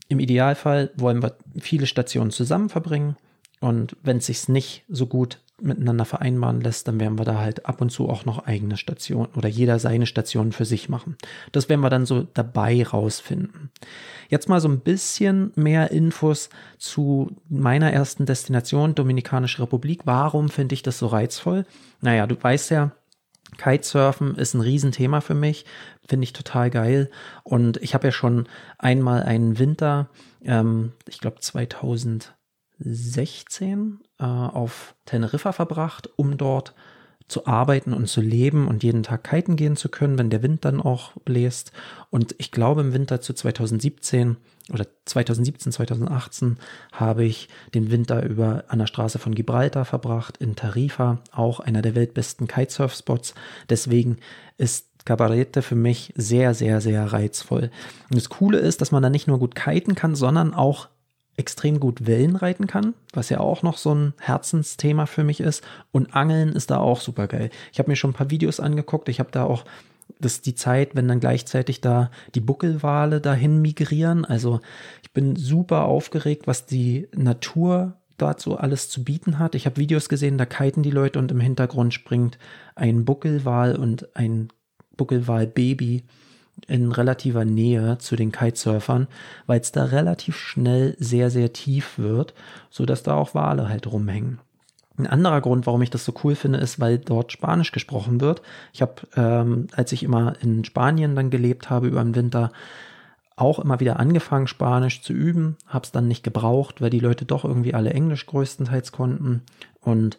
im 0.08 0.20
Idealfall 0.20 0.92
wollen 0.96 1.22
wir 1.22 1.36
viele 1.60 1.86
Stationen 1.86 2.32
zusammen 2.32 2.70
verbringen. 2.70 3.18
Und 3.60 3.96
wenn 4.04 4.18
es 4.18 4.28
sich 4.28 4.48
nicht 4.48 4.84
so 4.88 5.08
gut 5.08 5.40
miteinander 5.62 6.06
vereinbaren 6.06 6.62
lässt, 6.62 6.88
dann 6.88 7.00
werden 7.00 7.18
wir 7.18 7.26
da 7.26 7.40
halt 7.40 7.66
ab 7.66 7.82
und 7.82 7.90
zu 7.90 8.10
auch 8.10 8.26
noch 8.26 8.46
eigene 8.46 8.78
Stationen 8.78 9.30
oder 9.36 9.50
jeder 9.50 9.80
seine 9.80 10.06
Stationen 10.06 10.52
für 10.52 10.66
sich 10.66 10.88
machen. 10.88 11.18
Das 11.52 11.68
werden 11.68 11.82
wir 11.82 11.90
dann 11.90 12.06
so 12.06 12.28
dabei 12.34 12.84
rausfinden. 12.84 13.72
Jetzt 14.30 14.50
mal 14.50 14.62
so 14.62 14.68
ein 14.68 14.82
bisschen 14.82 15.52
mehr 15.56 15.92
Infos 15.92 16.50
zu 16.78 17.36
meiner 17.50 17.92
ersten 17.92 18.26
Destination, 18.26 18.94
Dominikanische 18.94 19.64
Republik. 19.64 20.02
Warum 20.06 20.50
finde 20.50 20.76
ich 20.76 20.84
das 20.84 21.00
so 21.00 21.08
reizvoll? 21.08 21.66
Naja, 22.02 22.28
du 22.28 22.42
weißt 22.42 22.70
ja, 22.70 22.92
Kitesurfen 23.58 24.36
ist 24.36 24.54
ein 24.54 24.62
Riesenthema 24.62 25.22
für 25.22 25.34
mich, 25.34 25.66
finde 26.08 26.26
ich 26.26 26.34
total 26.34 26.70
geil. 26.70 27.10
Und 27.44 27.78
ich 27.78 27.94
habe 27.94 28.08
ja 28.08 28.12
schon 28.12 28.48
einmal 28.78 29.24
einen 29.24 29.58
Winter, 29.58 30.10
ähm, 30.44 30.92
ich 31.08 31.20
glaube 31.20 31.40
2016 32.80 34.00
äh, 34.20 34.24
auf 34.24 34.96
Teneriffa 35.06 35.52
verbracht, 35.52 36.10
um 36.16 36.38
dort 36.38 36.74
zu 37.28 37.46
arbeiten 37.46 37.94
und 37.94 38.08
zu 38.08 38.22
leben 38.22 38.68
und 38.68 38.84
jeden 38.84 39.04
Tag 39.04 39.26
kiten 39.26 39.58
gehen 39.58 39.76
zu 39.76 39.90
können, 39.90 40.18
wenn 40.18 40.30
der 40.30 40.44
Wind 40.44 40.64
dann 40.64 40.80
auch 40.80 41.12
bläst. 41.26 41.74
Und 42.10 42.36
ich 42.38 42.52
glaube, 42.52 42.82
im 42.82 42.94
Winter 42.94 43.20
zu 43.20 43.34
2017 43.34 44.38
oder 44.72 44.86
2017, 45.06 45.74
2018 45.74 46.58
habe 46.94 47.26
ich 47.26 47.50
den 47.74 47.92
Winter 47.92 48.24
über 48.24 48.64
an 48.70 48.80
der 48.80 48.88
Straße 48.88 49.20
von 49.20 49.36
Gibraltar 49.36 49.84
verbracht, 49.84 50.38
in 50.38 50.56
Tarifa, 50.56 51.20
auch 51.32 51.60
einer 51.60 51.82
der 51.82 51.96
weltbesten 51.96 52.48
Kitesurf-Spots. 52.48 53.34
Deswegen 53.70 54.18
ist 54.58 54.88
Cabarete 55.04 55.62
für 55.62 55.76
mich 55.76 56.14
sehr, 56.16 56.54
sehr, 56.54 56.80
sehr 56.82 57.12
reizvoll. 57.12 57.72
Und 58.10 58.16
das 58.16 58.30
Coole 58.30 58.60
ist, 58.60 58.82
dass 58.82 58.92
man 58.92 59.04
da 59.04 59.10
nicht 59.10 59.28
nur 59.28 59.40
gut 59.40 59.56
kiten 59.56 59.96
kann, 59.96 60.16
sondern 60.16 60.54
auch 60.54 60.88
extrem 61.38 61.80
gut 61.80 62.08
Wellen 62.08 62.36
reiten 62.36 62.68
kann, 62.68 62.94
was 63.14 63.30
ja 63.30 63.40
auch 63.40 63.64
noch 63.64 63.78
so 63.78 63.94
ein 63.94 64.14
Herzensthema 64.20 65.06
für 65.06 65.24
mich 65.24 65.40
ist. 65.40 65.64
Und 65.92 66.16
Angeln 66.16 66.50
ist 66.50 66.72
da 66.72 66.80
auch 66.80 67.00
super 67.00 67.28
geil. 67.28 67.52
Ich 67.72 67.80
habe 67.80 67.90
mir 67.90 67.96
schon 67.96 68.12
ein 68.12 68.16
paar 68.16 68.32
Videos 68.32 68.60
angeguckt. 68.60 69.08
Ich 69.08 69.20
habe 69.20 69.32
da 69.32 69.44
auch 69.44 69.64
das 70.20 70.34
ist 70.34 70.46
die 70.46 70.56
Zeit, 70.56 70.96
wenn 70.96 71.08
dann 71.08 71.20
gleichzeitig 71.20 71.82
da 71.82 72.10
die 72.34 72.40
Buckelwale 72.40 73.22
dahin 73.22 73.62
migrieren. 73.62 74.26
Also 74.26 74.62
ich 75.04 75.12
bin 75.12 75.36
super 75.36 75.84
aufgeregt, 75.84 76.48
was 76.48 76.66
die 76.66 77.08
Natur 77.14 77.94
dazu 78.18 78.58
alles 78.58 78.90
zu 78.90 79.04
bieten 79.04 79.38
hat. 79.38 79.54
Ich 79.54 79.66
habe 79.66 79.78
Videos 79.78 80.10
gesehen, 80.10 80.38
da 80.38 80.46
kiten 80.46 80.82
die 80.82 80.92
Leute 80.92 81.20
und 81.20 81.30
im 81.30 81.40
Hintergrund 81.40 81.94
springt 81.94 82.40
ein 82.74 83.06
Buckelwal 83.06 83.76
und 83.76 84.16
ein 84.16 84.50
Buckelwal-Baby 84.96 86.04
in 86.68 86.92
relativer 86.92 87.46
Nähe 87.46 87.98
zu 88.00 88.16
den 88.16 88.32
Kitesurfern, 88.32 89.08
weil 89.46 89.60
es 89.60 89.72
da 89.72 89.86
relativ 89.86 90.38
schnell 90.38 90.96
sehr, 91.00 91.30
sehr 91.30 91.54
tief 91.54 91.98
wird, 91.98 92.34
so 92.70 92.86
dass 92.86 93.04
da 93.04 93.14
auch 93.16 93.36
Wale 93.36 93.70
halt 93.70 93.88
rumhängen. 93.88 94.40
Ein 94.98 95.08
anderer 95.08 95.42
Grund, 95.42 95.68
warum 95.68 95.84
ich 95.84 95.92
das 95.92 96.04
so 96.04 96.14
cool 96.24 96.34
finde, 96.34 96.58
ist, 96.58 96.80
weil 96.80 96.98
dort 96.98 97.32
Spanisch 97.32 97.72
gesprochen 97.72 98.20
wird. 98.20 98.42
Ich 98.74 98.82
habe, 98.82 98.96
ähm, 99.16 99.68
als 99.76 99.92
ich 99.92 100.02
immer 100.02 100.34
in 100.42 100.66
Spanien 100.66 101.16
dann 101.16 101.30
gelebt 101.30 101.70
habe 101.70 101.88
über 101.88 102.04
den 102.04 102.16
Winter, 102.16 102.52
auch 103.36 103.60
immer 103.60 103.80
wieder 103.80 104.00
angefangen, 104.00 104.48
Spanisch 104.48 105.04
zu 105.04 105.14
üben, 105.14 105.58
habe 105.68 105.86
es 105.86 105.92
dann 105.92 106.08
nicht 106.08 106.24
gebraucht, 106.24 106.82
weil 106.82 106.90
die 106.90 107.00
Leute 107.00 107.26
doch 107.26 107.46
irgendwie 107.46 107.76
alle 107.76 107.94
Englisch 107.94 108.26
größtenteils 108.26 108.92
konnten. 108.92 109.44
Und 109.82 110.18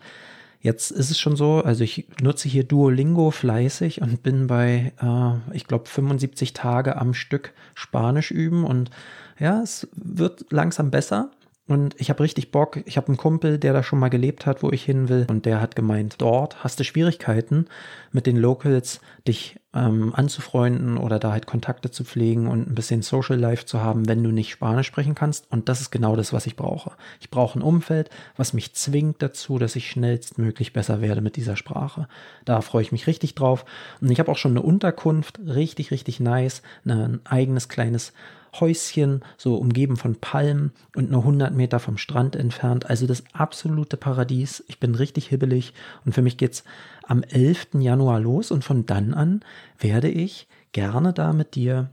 jetzt 0.61 0.91
ist 0.91 1.11
es 1.11 1.19
schon 1.19 1.37
so, 1.37 1.63
also 1.63 1.85
ich 1.85 2.07
nutze 2.21 2.49
hier 2.49 2.65
Duolingo 2.65 3.31
fleißig 3.31 4.03
und 4.03 4.23
bin 4.23 4.47
bei, 4.47 4.93
äh, 5.01 5.57
ich 5.57 5.67
glaube, 5.67 5.89
75 5.89 6.53
Tage 6.53 6.97
am 6.97 7.15
Stück 7.15 7.53
Spanisch 7.75 8.31
üben. 8.31 8.65
Und 8.65 8.91
ja, 9.39 9.63
es 9.63 9.89
wird 9.95 10.47
langsam 10.51 10.91
besser. 10.91 11.31
Und 11.69 11.95
ich 11.99 12.09
habe 12.09 12.23
richtig 12.23 12.51
Bock. 12.51 12.81
Ich 12.87 12.97
habe 12.97 13.09
einen 13.09 13.19
Kumpel, 13.19 13.59
der 13.59 13.75
da 13.75 13.83
schon 13.83 13.99
mal 13.99 14.09
gelebt 14.09 14.47
hat, 14.47 14.63
wo 14.63 14.71
ich 14.71 14.83
hin 14.85 15.11
will. 15.11 15.27
Und 15.29 15.45
der 15.45 15.61
hat 15.61 15.77
gemeint, 15.77 16.15
dort 16.19 16.65
hast 16.65 16.81
du 16.81 16.85
Schwierigkeiten 16.85 17.67
mit 18.11 18.27
den 18.27 18.39
Locals, 18.39 19.03
dich 19.29 19.61
ähm, 19.75 20.15
anzufreunden 20.15 20.97
oder 20.97 21.19
da 21.19 21.31
halt 21.31 21.45
Kontakte 21.45 21.91
zu 21.91 22.05
pflegen 22.05 22.49
und 22.49 22.67
ein 22.67 22.75
bisschen 22.75 23.03
Social 23.03 23.39
Life 23.39 23.67
zu 23.67 23.83
haben, 23.83 24.09
wenn 24.09 24.25
du 24.25 24.31
nicht 24.31 24.51
Spanisch 24.51 24.87
sprechen 24.87 25.15
kannst. 25.15 25.53
Und 25.53 25.69
das 25.69 25.83
ist 25.83 25.91
genau 25.91 26.17
das, 26.17 26.33
was 26.33 26.47
ich 26.47 26.57
brauche. 26.57 26.93
Ich 27.21 27.29
brauche 27.29 27.59
ein 27.59 27.63
Umfeld, 27.63 28.09
was 28.39 28.55
mich 28.55 28.73
zwingt 28.73 29.21
dazu, 29.21 29.59
dass 29.59 29.77
ich 29.77 29.91
schnellstmöglich 29.91 30.73
besser 30.73 31.03
werde 31.03 31.21
mit 31.21 31.37
dieser 31.37 31.57
Sprache. 31.57 32.09
Da 32.47 32.63
freue 32.63 32.83
ich 32.83 32.93
mich 32.93 33.07
richtig 33.07 33.35
drauf. 33.35 33.67
Und 34.01 34.11
ich 34.11 34.19
habe 34.21 34.33
auch 34.33 34.39
schon 34.39 34.53
eine 34.53 34.63
Unterkunft, 34.63 35.39
richtig, 35.47 35.91
richtig 35.91 36.19
nice, 36.19 36.63
ein 36.87 37.21
eigenes 37.27 37.69
kleines 37.69 38.15
Häuschen, 38.61 39.23
so 39.37 39.57
umgeben 39.57 39.97
von 39.97 40.17
Palmen 40.17 40.73
und 40.95 41.11
nur 41.11 41.21
100 41.21 41.55
Meter 41.55 41.79
vom 41.79 41.99
Strand 41.99 42.37
entfernt. 42.37 42.89
Also 42.89 43.07
das 43.07 43.25
absolute 43.33 43.97
Paradies. 43.97 44.65
Ich 44.69 44.81
bin 44.81 44.95
richtig 44.95 45.29
hibbelig 45.29 45.75
und 46.05 46.13
für 46.13 46.23
mich 46.23 46.37
geht's 46.37 46.65
am 47.07 47.23
11. 47.23 47.69
Januar 47.81 48.21
los 48.21 48.51
und 48.51 48.65
von 48.65 48.87
dann 48.87 49.15
an 49.15 49.41
werde 49.79 50.09
ich 50.09 50.49
gerne 50.73 51.13
da 51.13 51.33
mit 51.33 51.55
dir 51.55 51.91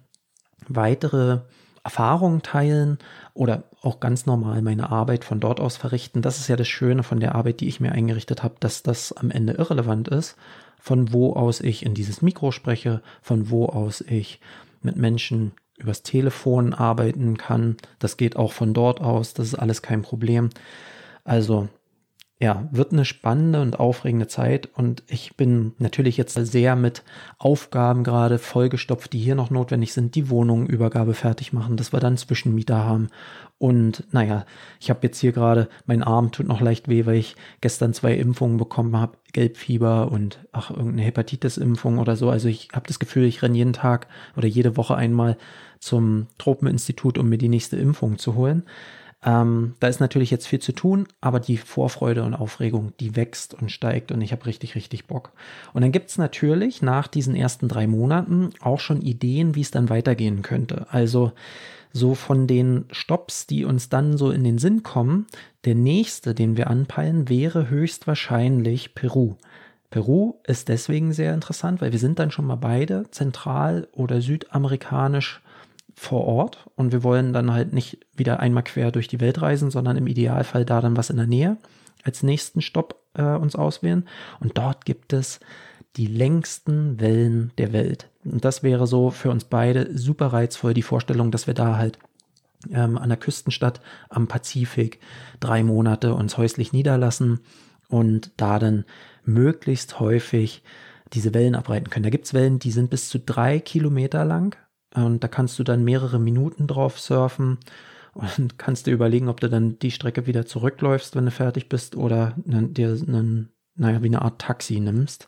weitere 0.68 1.40
Erfahrungen 1.84 2.42
teilen 2.42 2.98
oder 3.36 3.64
auch 3.82 4.00
ganz 4.00 4.26
normal 4.26 4.64
meine 4.64 4.90
Arbeit 4.90 5.24
von 5.24 5.40
dort 5.40 5.60
aus 5.60 5.78
verrichten. 5.78 6.24
Das 6.24 6.40
ist 6.40 6.48
ja 6.48 6.56
das 6.56 6.68
Schöne 6.68 7.04
von 7.04 7.20
der 7.20 7.36
Arbeit, 7.36 7.60
die 7.60 7.68
ich 7.68 7.80
mir 7.80 7.92
eingerichtet 7.92 8.42
habe, 8.42 8.56
dass 8.60 8.82
das 8.82 9.14
am 9.14 9.30
Ende 9.30 9.54
irrelevant 9.54 10.08
ist, 10.08 10.36
von 10.80 11.14
wo 11.14 11.34
aus 11.34 11.62
ich 11.62 11.86
in 11.86 11.94
dieses 11.94 12.24
Mikro 12.24 12.52
spreche, 12.52 13.02
von 13.22 13.52
wo 13.52 13.68
aus 13.68 14.02
ich 14.02 14.40
mit 14.82 14.96
Menschen 14.96 15.52
übers 15.78 16.04
Telefon 16.04 16.74
arbeiten 16.74 17.38
kann. 17.38 17.78
Das 18.00 18.18
geht 18.18 18.36
auch 18.36 18.54
von 18.54 18.74
dort 18.74 19.02
aus. 19.02 19.34
Das 19.34 19.48
ist 19.48 19.56
alles 19.56 19.82
kein 19.82 20.02
Problem. 20.02 20.50
Also 21.24 21.70
ja, 22.40 22.68
wird 22.72 22.92
eine 22.92 23.06
spannende 23.06 23.62
und 23.62 23.80
aufregende 23.80 24.28
Zeit 24.28 24.68
und 24.74 25.04
ich 25.08 25.38
bin 25.38 25.74
natürlich 25.78 26.18
jetzt 26.18 26.34
sehr 26.34 26.76
mit 26.76 27.04
Aufgaben 27.38 28.04
gerade 28.04 28.40
vollgestopft, 28.40 29.14
die 29.14 29.20
hier 29.20 29.36
noch 29.36 29.52
notwendig 29.52 29.94
sind, 29.94 30.16
die 30.16 30.30
Wohnungübergabe 30.30 31.14
fertig 31.14 31.54
machen, 31.54 31.78
dass 31.78 31.94
wir 31.94 32.02
dann 32.02 32.18
Zwischenmieter 32.18 32.84
haben 32.84 33.08
und 33.58 34.04
naja, 34.12 34.46
ich 34.82 34.90
habe 34.90 35.00
jetzt 35.04 35.20
hier 35.20 35.32
gerade, 35.32 35.70
mein 35.86 36.04
Arm 36.04 36.32
tut 36.32 36.48
noch 36.48 36.60
leicht 36.60 36.90
weh, 36.90 37.06
weil 37.06 37.16
ich 37.16 37.36
gestern 37.62 37.94
zwei 37.94 38.14
Impfungen 38.16 38.58
bekommen 38.58 38.98
habe, 38.98 39.18
Gelbfieber 39.32 40.12
und 40.12 40.40
ach, 40.52 40.72
irgendeine 40.72 41.04
Hepatitis-Impfung 41.04 41.98
oder 41.98 42.18
so. 42.18 42.30
Also 42.30 42.50
ich 42.50 42.70
habe 42.74 42.88
das 42.88 43.00
Gefühl, 43.00 43.24
ich 43.24 43.42
renne 43.42 43.58
jeden 43.58 43.74
Tag 43.74 44.08
oder 44.36 44.48
jede 44.48 44.76
Woche 44.76 44.96
einmal 44.96 45.38
zum 45.80 46.28
Tropeninstitut, 46.38 47.18
um 47.18 47.30
mir 47.30 47.38
die 47.38 47.50
nächste 47.50 47.78
Impfung 47.78 48.18
zu 48.18 48.36
holen. 48.36 48.64
Ähm, 49.24 49.76
da 49.80 49.88
ist 49.88 50.02
natürlich 50.02 50.32
jetzt 50.32 50.48
viel 50.48 50.60
zu 50.60 50.74
tun, 50.74 51.08
aber 51.22 51.40
die 51.40 51.58
Vorfreude 51.58 52.24
und 52.24 52.36
Aufregung, 52.36 52.92
die 53.00 53.16
wächst 53.16 53.54
und 53.54 53.72
steigt 53.72 54.12
und 54.12 54.22
ich 54.22 54.34
habe 54.34 54.46
richtig, 54.46 54.76
richtig 54.76 55.08
Bock. 55.08 55.32
Und 55.74 55.82
dann 55.82 55.92
gibt 55.92 56.10
es 56.10 56.18
natürlich 56.18 56.82
nach 56.82 57.08
diesen 57.08 57.36
ersten 57.36 57.68
drei 57.68 57.88
Monaten 57.88 58.52
auch 58.60 58.80
schon 58.80 59.02
Ideen, 59.02 59.56
wie 59.56 59.62
es 59.62 59.72
dann 59.72 59.90
weitergehen 59.90 60.42
könnte. 60.42 60.86
Also 60.92 61.32
so 61.96 62.14
von 62.14 62.46
den 62.46 62.84
Stops, 62.92 63.48
die 63.48 63.64
uns 63.64 63.88
dann 63.88 64.18
so 64.18 64.30
in 64.30 64.44
den 64.44 64.58
Sinn 64.58 64.84
kommen, 64.84 65.28
der 65.64 65.76
nächste, 65.76 66.36
den 66.36 66.58
wir 66.58 66.70
anpeilen, 66.70 67.30
wäre 67.30 67.70
höchstwahrscheinlich 67.70 68.96
Peru. 68.96 69.36
Peru 69.92 70.34
ist 70.46 70.68
deswegen 70.68 71.14
sehr 71.14 71.34
interessant, 71.34 71.80
weil 71.80 71.94
wir 71.94 72.00
sind 72.00 72.20
dann 72.20 72.32
schon 72.32 72.48
mal 72.48 72.58
beide 72.58 73.10
zentral- 73.12 73.88
oder 73.94 74.20
südamerikanisch 74.20 75.42
vor 75.94 76.26
Ort 76.26 76.70
und 76.76 76.92
wir 76.92 77.02
wollen 77.02 77.32
dann 77.32 77.54
halt 77.54 77.72
nicht 77.72 78.00
wieder 78.14 78.42
einmal 78.42 78.64
quer 78.64 78.92
durch 78.92 79.08
die 79.08 79.22
Welt 79.22 79.42
reisen, 79.42 79.72
sondern 79.72 79.96
im 79.96 80.08
Idealfall 80.08 80.66
da 80.66 80.82
dann 80.82 80.98
was 80.98 81.10
in 81.10 81.16
der 81.16 81.28
Nähe 81.28 81.56
als 82.04 82.24
nächsten 82.24 82.62
Stopp 82.62 83.00
äh, 83.14 83.24
uns 83.24 83.56
auswählen. 83.56 84.06
Und 84.42 84.58
dort 84.58 84.84
gibt 84.84 85.14
es 85.14 85.40
die 85.98 86.08
längsten 86.08 87.00
Wellen 87.00 87.52
der 87.58 87.74
Welt. 87.74 88.10
Und 88.24 88.44
das 88.44 88.64
wäre 88.64 88.88
so 88.88 89.12
für 89.12 89.32
uns 89.32 89.46
beide 89.46 89.98
super 89.98 90.28
reizvoll, 90.28 90.74
die 90.74 90.82
Vorstellung, 90.82 91.32
dass 91.32 91.48
wir 91.48 91.54
da 91.54 91.78
halt 91.78 92.00
ähm, 92.72 92.98
an 92.98 93.10
der 93.10 93.18
Küstenstadt 93.18 93.82
am 94.10 94.28
Pazifik 94.28 95.00
drei 95.40 95.64
Monate 95.64 96.14
uns 96.14 96.38
häuslich 96.38 96.74
niederlassen 96.74 97.40
und 97.90 98.32
da 98.38 98.60
dann 98.60 98.86
möglichst 99.24 100.00
häufig 100.00 100.64
diese 101.14 101.34
Wellen 101.34 101.56
abreiten 101.56 101.90
können. 101.90 102.04
Da 102.04 102.10
gibt's 102.10 102.34
Wellen, 102.34 102.60
die 102.60 102.72
sind 102.72 102.90
bis 102.90 103.10
zu 103.10 103.20
drei 103.20 103.60
Kilometer 103.60 104.26
lang 104.26 104.58
und 104.94 105.24
da 105.24 105.28
kannst 105.28 105.60
du 105.60 105.64
dann 105.64 105.84
mehrere 105.84 106.20
Minuten 106.20 106.68
drauf 106.68 107.00
surfen 107.00 107.60
und 108.14 108.58
kannst 108.58 108.88
dir 108.88 108.92
überlegen, 108.92 109.30
ob 109.30 109.40
du 109.40 109.50
dann 109.50 109.78
die 109.80 109.92
Strecke 109.92 110.26
wieder 110.26 110.46
zurückläufst, 110.46 111.16
wenn 111.16 111.26
du 111.26 111.32
fertig 111.32 111.70
bist 111.70 111.96
oder 111.96 112.34
dir 112.38 112.90
einen, 112.90 113.50
naja, 113.76 114.02
wie 114.02 114.08
eine 114.08 114.22
Art 114.22 114.40
Taxi 114.40 114.80
nimmst. 114.80 115.28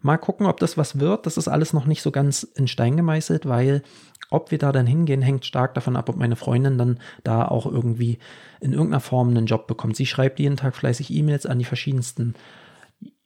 Mal 0.00 0.18
gucken, 0.18 0.46
ob 0.46 0.60
das 0.60 0.76
was 0.76 1.00
wird. 1.00 1.26
Das 1.26 1.36
ist 1.36 1.48
alles 1.48 1.72
noch 1.72 1.86
nicht 1.86 2.02
so 2.02 2.10
ganz 2.10 2.42
in 2.42 2.68
Stein 2.68 2.96
gemeißelt, 2.96 3.46
weil 3.46 3.82
ob 4.30 4.50
wir 4.50 4.58
da 4.58 4.72
dann 4.72 4.86
hingehen, 4.86 5.22
hängt 5.22 5.44
stark 5.44 5.74
davon 5.74 5.96
ab, 5.96 6.08
ob 6.08 6.16
meine 6.16 6.36
Freundin 6.36 6.78
dann 6.78 6.98
da 7.24 7.46
auch 7.46 7.66
irgendwie 7.66 8.18
in 8.60 8.72
irgendeiner 8.72 9.00
Form 9.00 9.28
einen 9.28 9.46
Job 9.46 9.66
bekommt. 9.66 9.96
Sie 9.96 10.06
schreibt 10.06 10.38
jeden 10.38 10.56
Tag 10.56 10.76
fleißig 10.76 11.10
E-Mails 11.10 11.46
an 11.46 11.58
die 11.58 11.64
verschiedensten 11.64 12.34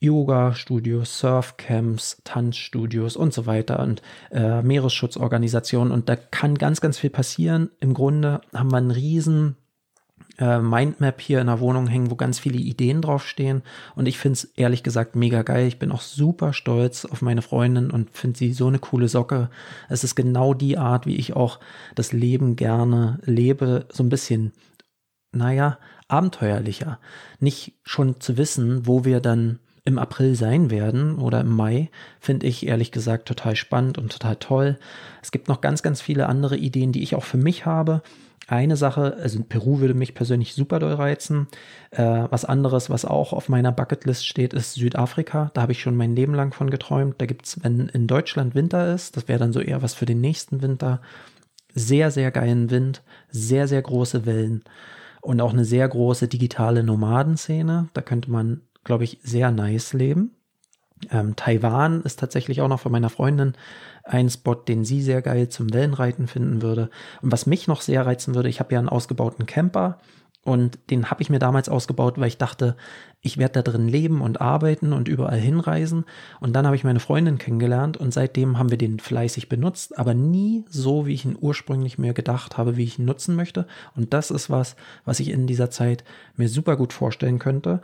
Yoga-Studios, 0.01 1.19
Surfcamps, 1.19 2.21
Tanzstudios 2.25 3.17
und 3.17 3.33
so 3.33 3.47
weiter 3.47 3.81
und 3.81 4.03
äh, 4.31 4.63
Meeresschutzorganisationen. 4.63 5.93
Und 5.93 6.09
da 6.09 6.17
kann 6.17 6.59
ganz, 6.59 6.81
ganz 6.81 6.99
viel 6.99 7.11
passieren. 7.11 7.71
Im 7.81 7.95
Grunde 7.95 8.41
haben 8.53 8.73
wir 8.73 8.79
einen 8.79 8.91
riesen 8.91 9.57
äh, 10.39 10.59
Mindmap 10.59 11.21
hier 11.21 11.41
in 11.41 11.47
der 11.47 11.61
Wohnung 11.61 11.87
hängen, 11.87 12.11
wo 12.11 12.17
ganz 12.17 12.39
viele 12.39 12.59
Ideen 12.59 13.03
draufstehen. 13.03 13.63
Und 13.95 14.07
ich 14.07 14.19
finde 14.19 14.35
es 14.35 14.45
ehrlich 14.57 14.83
gesagt 14.83 15.17
mega 15.17 15.43
geil. 15.43 15.67
Ich 15.67 15.79
bin 15.79 15.93
auch 15.93 16.01
super 16.01 16.53
stolz 16.53 17.05
auf 17.05 17.23
meine 17.23 17.43
Freundin 17.43 17.91
und 17.91 18.11
finde 18.11 18.39
sie 18.39 18.53
so 18.53 18.67
eine 18.67 18.79
coole 18.79 19.09
Socke. 19.09 19.51
Es 19.89 20.05
ist 20.05 20.15
genau 20.15 20.55
die 20.55 20.79
Art, 20.79 21.07
wie 21.07 21.17
ich 21.17 21.35
auch 21.35 21.61
das 21.95 22.13
Leben 22.13 22.57
gerne 22.57 23.19
lebe. 23.25 23.87
So 23.91 24.03
ein 24.03 24.09
bisschen, 24.09 24.53
naja, 25.33 25.79
abenteuerlicher. 26.09 26.99
Nicht 27.41 27.75
schon 27.85 28.21
zu 28.21 28.37
wissen, 28.37 28.87
wo 28.87 29.05
wir 29.05 29.21
dann 29.21 29.59
im 29.85 29.99
April 29.99 30.35
sein 30.35 30.71
werden 30.71 31.19
oder 31.19 31.41
im 31.41 31.51
Mai, 31.51 31.91
finde 32.21 32.47
ich 32.47 32.67
ehrlich 32.67 32.93
gesagt 32.93 33.27
total 33.27 33.57
spannend 33.57 33.99
und 33.99 34.13
total 34.13 34.37
toll. 34.37 34.79
Es 35.23 35.33
gibt 35.33 35.49
noch 35.49 35.61
ganz, 35.61 35.83
ganz 35.83 36.01
viele 36.01 36.27
andere 36.29 36.57
Ideen, 36.57 36.93
die 36.93 37.03
ich 37.03 37.15
auch 37.15 37.25
für 37.25 37.39
mich 37.39 37.67
habe. 37.67 38.03
Eine 38.49 38.77
Sache, 38.77 39.17
also 39.21 39.43
Peru 39.43 39.81
würde 39.81 39.95
mich 39.95 40.15
persönlich 40.15 40.55
super 40.55 40.79
doll 40.79 40.95
reizen. 40.95 41.47
Äh, 41.91 42.25
was 42.31 42.45
anderes, 42.45 42.91
was 42.91 43.05
auch 43.05 43.33
auf 43.33 43.49
meiner 43.49 43.73
Bucketlist 43.73 44.27
steht, 44.27 44.53
ist 44.53 44.75
Südafrika. 44.75 45.51
Da 45.55 45.63
habe 45.63 45.73
ich 45.73 45.81
schon 45.81 45.97
mein 45.97 46.15
Leben 46.15 46.35
lang 46.35 46.53
von 46.53 46.71
geträumt. 46.71 47.17
Da 47.19 47.27
gibt 47.27 47.47
es, 47.47 47.63
wenn 47.65 47.89
in 47.89 48.07
Deutschland 48.07 48.55
Winter 48.55 48.93
ist, 48.93 49.17
das 49.17 49.29
wäre 49.29 49.39
dann 49.39 49.53
so 49.53 49.61
eher 49.61 49.83
was 49.83 49.95
für 49.95 50.07
den 50.07 50.21
nächsten 50.21 50.61
Winter, 50.61 51.01
sehr, 51.75 52.11
sehr 52.11 52.31
geilen 52.31 52.71
Wind, 52.71 53.03
sehr, 53.31 53.67
sehr 53.69 53.81
große 53.83 54.27
Wellen 54.27 54.63
und 55.23 55.41
auch 55.41 55.53
eine 55.53 55.65
sehr 55.65 55.89
große 55.89 56.29
digitale 56.29 56.83
Nomadenszene. 56.83 57.89
Da 57.95 58.03
könnte 58.03 58.31
man 58.31 58.61
glaube 58.85 59.05
ich, 59.05 59.19
sehr 59.23 59.51
nice 59.51 59.93
leben. 59.93 60.33
Ähm, 61.11 61.37
Taiwan 61.37 62.03
ist 62.03 62.19
tatsächlich 62.19 62.61
auch 62.61 62.69
noch 62.69 62.81
von 62.81 62.93
meiner 62.93 63.11
Freundin 63.11 63.55
ein 64.05 64.31
Spot, 64.31 64.55
den 64.55 64.85
sie 64.85 65.03
sehr 65.03 65.23
geil 65.23 65.49
zum 65.49 65.73
Wellenreiten 65.73 66.27
finden 66.27 66.63
würde. 66.63 66.91
Und 67.23 67.33
was 67.33 67.47
mich 67.47 67.69
noch 67.69 67.81
sehr 67.81 68.05
reizen 68.07 68.35
würde, 68.35 68.49
ich 68.49 68.61
habe 68.61 68.73
ja 68.73 68.79
einen 68.79 68.89
ausgebauten 68.89 69.47
Camper 69.47 69.99
und 70.45 70.79
den 70.91 71.09
habe 71.09 71.23
ich 71.23 71.31
mir 71.31 71.39
damals 71.39 71.69
ausgebaut, 71.69 72.19
weil 72.19 72.27
ich 72.27 72.37
dachte, 72.37 72.77
ich 73.21 73.39
werde 73.39 73.63
da 73.63 73.71
drin 73.71 73.87
leben 73.87 74.21
und 74.21 74.41
arbeiten 74.41 74.93
und 74.93 75.07
überall 75.07 75.39
hinreisen. 75.39 76.05
Und 76.41 76.55
dann 76.55 76.67
habe 76.67 76.75
ich 76.75 76.83
meine 76.83 76.99
Freundin 76.99 77.39
kennengelernt 77.39 77.97
und 77.97 78.13
seitdem 78.13 78.59
haben 78.59 78.71
wir 78.71 78.79
den 78.79 78.99
fleißig 78.99 79.49
benutzt, 79.49 79.97
aber 79.97 80.15
nie 80.15 80.65
so, 80.69 81.07
wie 81.07 81.15
ich 81.15 81.25
ihn 81.25 81.39
ursprünglich 81.41 81.97
mir 81.97 82.13
gedacht 82.13 82.59
habe, 82.59 82.77
wie 82.77 82.83
ich 82.83 82.99
ihn 82.99 83.05
nutzen 83.05 83.37
möchte. 83.37 83.69
Und 83.95 84.13
das 84.13 84.33
ist 84.33 84.51
was, 84.51 84.75
was 85.05 85.21
ich 85.21 85.31
in 85.31 85.47
dieser 85.47 85.71
Zeit 85.71 86.03
mir 86.35 86.49
super 86.49 86.77
gut 86.77 86.93
vorstellen 86.93 87.39
könnte 87.39 87.81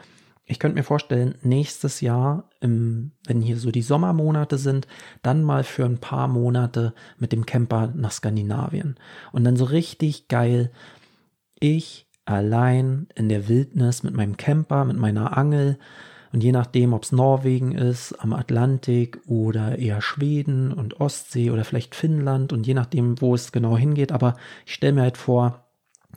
ich 0.50 0.59
könnte 0.59 0.76
mir 0.76 0.83
vorstellen, 0.83 1.35
nächstes 1.43 2.00
Jahr, 2.00 2.49
im, 2.61 3.12
wenn 3.26 3.43
hier 3.43 3.59
so 3.59 3.71
die 3.71 3.83
Sommermonate 3.83 4.57
sind, 4.57 4.88
dann 5.23 5.45
mal 5.45 5.62
für 5.62 5.85
ein 5.85 5.99
paar 5.99 6.26
Monate 6.26 6.95
mit 7.19 7.33
dem 7.33 7.45
Camper 7.45 7.93
nach 7.95 8.12
Skandinavien. 8.12 8.97
Und 9.31 9.45
dann 9.45 9.57
so 9.57 9.67
richtig 9.67 10.28
geil, 10.28 10.73
ich 11.61 12.07
allein 12.25 13.09
in 13.14 13.28
der 13.28 13.49
Wildnis 13.49 14.02
mit 14.02 14.14
meinem 14.14 14.38
Camper, 14.38 14.87
mit 14.87 14.97
meiner 14.97 15.37
Angel, 15.37 15.78
Und 16.33 16.43
je 16.43 16.52
nachdem, 16.52 16.93
ob 16.93 17.05
es 17.05 17.12
Norwegen 17.12 17.73
ist, 17.73 18.12
am 18.19 18.33
Atlantik 18.33 19.21
oder 19.26 19.78
eher 19.78 20.02
Schweden 20.02 20.73
und 20.73 21.00
Ostsee 21.00 21.50
oder 21.50 21.64
vielleicht 21.64 21.95
Finnland 21.95 22.52
und 22.52 22.67
je 22.67 22.75
nachdem, 22.75 23.21
wo 23.21 23.35
es 23.35 23.52
genau 23.52 23.76
hingeht. 23.76 24.12
Aber 24.12 24.37
ich 24.67 24.75
stelle 24.75 24.93
mir 24.93 25.02
halt 25.02 25.17
vor, 25.17 25.64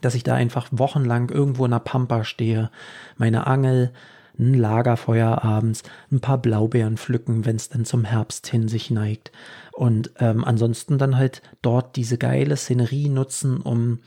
dass 0.02 0.16
ich 0.16 0.24
da 0.24 0.36
einfach 0.36 0.68
wochenlang 0.72 1.30
irgendwo 1.30 1.66
in 1.66 1.72
der 1.72 1.80
Pampa 1.80 2.24
stehe, 2.24 2.72
meine 3.18 3.48
Angel, 3.48 3.94
ein 4.42 4.54
Lagerfeuer 4.56 5.44
abends, 5.44 5.84
ein 6.12 6.20
paar 6.20 6.40
Blaubeeren 6.40 6.98
pflücken, 6.98 7.46
wenn 7.46 7.56
es 7.56 7.70
dann 7.70 7.86
zum 7.86 8.04
Herbst 8.04 8.48
hin 8.48 8.68
sich 8.68 8.90
neigt. 8.90 9.32
Und 9.72 10.12
ähm, 10.20 10.44
ansonsten 10.44 10.98
dann 10.98 11.16
halt 11.16 11.42
dort 11.62 11.96
diese 11.96 12.18
geile 12.18 12.58
Szenerie 12.58 13.10
nutzen, 13.10 13.62
um 13.62 14.00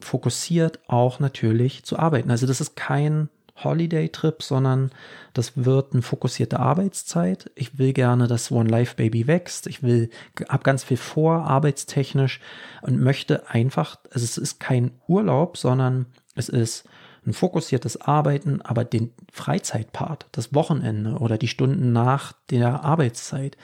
fokussiert 0.00 0.78
auch 0.86 1.18
natürlich 1.18 1.84
zu 1.84 1.98
arbeiten. 1.98 2.30
Also 2.30 2.46
das 2.46 2.60
ist 2.60 2.76
kein 2.76 3.28
Holiday-Trip, 3.64 4.42
sondern 4.42 4.90
das 5.34 5.52
wird 5.56 5.92
eine 5.92 6.02
fokussierte 6.02 6.60
Arbeitszeit. 6.60 7.50
Ich 7.56 7.78
will 7.78 7.92
gerne, 7.92 8.28
dass 8.28 8.52
One 8.52 8.68
Life 8.68 8.94
Baby 8.96 9.26
wächst. 9.26 9.66
Ich 9.66 9.82
will, 9.82 10.10
habe 10.48 10.62
ganz 10.62 10.84
viel 10.84 10.96
vor, 10.96 11.44
arbeitstechnisch 11.44 12.40
und 12.82 13.00
möchte 13.00 13.50
einfach, 13.50 13.96
also 14.10 14.24
es 14.24 14.38
ist 14.38 14.60
kein 14.60 14.92
Urlaub, 15.08 15.56
sondern 15.56 16.06
es 16.36 16.48
ist 16.48 16.84
ein 17.26 17.32
fokussiertes 17.32 18.00
Arbeiten, 18.00 18.60
aber 18.62 18.84
den 18.84 19.12
Freizeitpart, 19.32 20.26
das 20.32 20.54
Wochenende 20.54 21.18
oder 21.18 21.38
die 21.38 21.48
Stunden 21.48 21.92
nach 21.92 22.32
der 22.50 22.84
Arbeitszeit, 22.84 23.56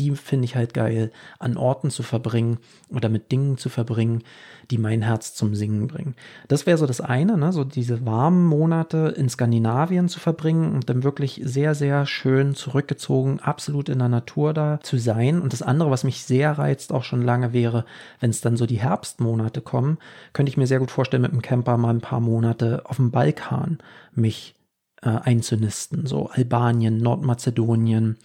die 0.00 0.16
finde 0.16 0.46
ich 0.46 0.56
halt 0.56 0.72
geil, 0.72 1.12
an 1.38 1.58
Orten 1.58 1.90
zu 1.90 2.02
verbringen 2.02 2.58
oder 2.88 3.10
mit 3.10 3.30
Dingen 3.30 3.58
zu 3.58 3.68
verbringen, 3.68 4.22
die 4.70 4.78
mein 4.78 5.02
Herz 5.02 5.34
zum 5.34 5.54
Singen 5.54 5.88
bringen. 5.88 6.14
Das 6.48 6.64
wäre 6.64 6.78
so 6.78 6.86
das 6.86 7.02
eine, 7.02 7.36
ne? 7.36 7.52
so 7.52 7.64
diese 7.64 8.06
warmen 8.06 8.46
Monate 8.46 9.14
in 9.16 9.28
Skandinavien 9.28 10.08
zu 10.08 10.18
verbringen 10.18 10.72
und 10.72 10.88
dann 10.88 11.02
wirklich 11.02 11.42
sehr, 11.44 11.74
sehr 11.74 12.06
schön 12.06 12.54
zurückgezogen, 12.54 13.40
absolut 13.40 13.90
in 13.90 13.98
der 13.98 14.08
Natur 14.08 14.54
da 14.54 14.80
zu 14.82 14.96
sein. 14.96 15.40
Und 15.40 15.52
das 15.52 15.62
andere, 15.62 15.90
was 15.90 16.04
mich 16.04 16.24
sehr 16.24 16.52
reizt, 16.52 16.92
auch 16.92 17.04
schon 17.04 17.22
lange 17.22 17.52
wäre, 17.52 17.84
wenn 18.20 18.30
es 18.30 18.40
dann 18.40 18.56
so 18.56 18.64
die 18.64 18.80
Herbstmonate 18.80 19.60
kommen, 19.60 19.98
könnte 20.32 20.48
ich 20.48 20.56
mir 20.56 20.66
sehr 20.66 20.78
gut 20.78 20.90
vorstellen, 20.90 21.22
mit 21.22 21.32
dem 21.32 21.42
Camper 21.42 21.76
mal 21.76 21.90
ein 21.90 22.00
paar 22.00 22.20
Monate 22.20 22.82
auf 22.86 22.96
dem 22.96 23.10
Balkan 23.10 23.78
mich 24.14 24.54
äh, 25.02 25.10
einzunisten. 25.10 26.06
So 26.06 26.30
Albanien, 26.30 26.98
Nordmazedonien, 26.98 28.16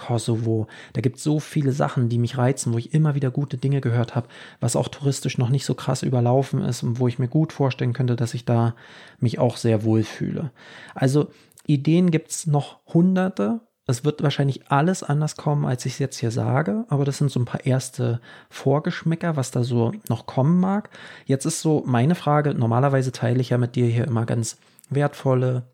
Kosovo. 0.00 0.66
Da 0.94 1.02
gibt 1.02 1.18
es 1.18 1.22
so 1.22 1.38
viele 1.40 1.72
Sachen, 1.72 2.08
die 2.08 2.18
mich 2.18 2.38
reizen, 2.38 2.72
wo 2.72 2.78
ich 2.78 2.94
immer 2.94 3.14
wieder 3.14 3.30
gute 3.30 3.58
Dinge 3.58 3.80
gehört 3.80 4.16
habe, 4.16 4.28
was 4.58 4.76
auch 4.76 4.88
touristisch 4.88 5.36
noch 5.36 5.50
nicht 5.50 5.66
so 5.66 5.74
krass 5.74 6.02
überlaufen 6.02 6.62
ist 6.62 6.82
und 6.82 6.98
wo 6.98 7.06
ich 7.06 7.18
mir 7.18 7.28
gut 7.28 7.52
vorstellen 7.52 7.92
könnte, 7.92 8.16
dass 8.16 8.34
ich 8.34 8.44
da 8.44 8.74
mich 9.18 9.38
auch 9.38 9.56
sehr 9.56 9.84
wohl 9.84 10.02
fühle. 10.02 10.50
Also 10.94 11.28
Ideen 11.66 12.10
gibt 12.10 12.30
es 12.30 12.46
noch 12.46 12.78
hunderte. 12.86 13.60
Es 13.86 14.04
wird 14.04 14.22
wahrscheinlich 14.22 14.70
alles 14.70 15.02
anders 15.02 15.36
kommen, 15.36 15.66
als 15.66 15.84
ich 15.84 15.94
es 15.94 15.98
jetzt 15.98 16.18
hier 16.18 16.30
sage, 16.30 16.84
aber 16.88 17.04
das 17.04 17.18
sind 17.18 17.30
so 17.30 17.40
ein 17.40 17.44
paar 17.44 17.66
erste 17.66 18.20
Vorgeschmäcker, 18.48 19.36
was 19.36 19.50
da 19.50 19.64
so 19.64 19.92
noch 20.08 20.26
kommen 20.26 20.60
mag. 20.60 20.90
Jetzt 21.26 21.44
ist 21.44 21.60
so 21.60 21.82
meine 21.86 22.14
Frage, 22.14 22.54
normalerweise 22.54 23.12
teile 23.12 23.40
ich 23.40 23.50
ja 23.50 23.58
mit 23.58 23.74
dir 23.76 23.86
hier 23.86 24.06
immer 24.06 24.26
ganz 24.26 24.58
wertvolle, 24.90 25.64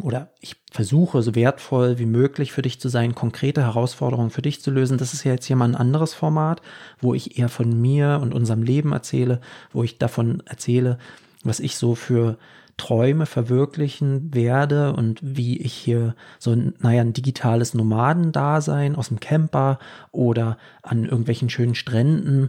oder 0.00 0.30
ich 0.40 0.56
versuche 0.72 1.22
so 1.22 1.34
wertvoll 1.34 1.98
wie 1.98 2.06
möglich 2.06 2.52
für 2.52 2.62
dich 2.62 2.80
zu 2.80 2.88
sein, 2.88 3.14
konkrete 3.14 3.62
Herausforderungen 3.62 4.30
für 4.30 4.42
dich 4.42 4.60
zu 4.60 4.70
lösen. 4.70 4.98
Das 4.98 5.14
ist 5.14 5.24
ja 5.24 5.32
jetzt 5.32 5.46
hier 5.46 5.56
mal 5.56 5.68
ein 5.68 5.76
anderes 5.76 6.14
Format, 6.14 6.62
wo 7.00 7.14
ich 7.14 7.38
eher 7.38 7.48
von 7.48 7.80
mir 7.80 8.18
und 8.20 8.34
unserem 8.34 8.62
Leben 8.62 8.92
erzähle, 8.92 9.40
wo 9.72 9.84
ich 9.84 9.98
davon 9.98 10.42
erzähle, 10.46 10.98
was 11.44 11.60
ich 11.60 11.76
so 11.76 11.94
für 11.94 12.38
Träume 12.76 13.26
verwirklichen 13.26 14.34
werde 14.34 14.94
und 14.94 15.20
wie 15.22 15.58
ich 15.58 15.72
hier 15.72 16.16
so, 16.40 16.56
naja, 16.80 17.02
ein 17.02 17.12
digitales 17.12 17.72
Nomadendasein 17.72 18.96
aus 18.96 19.08
dem 19.08 19.20
Camper 19.20 19.78
oder 20.10 20.58
an 20.82 21.04
irgendwelchen 21.04 21.50
schönen 21.50 21.76
Stränden 21.76 22.48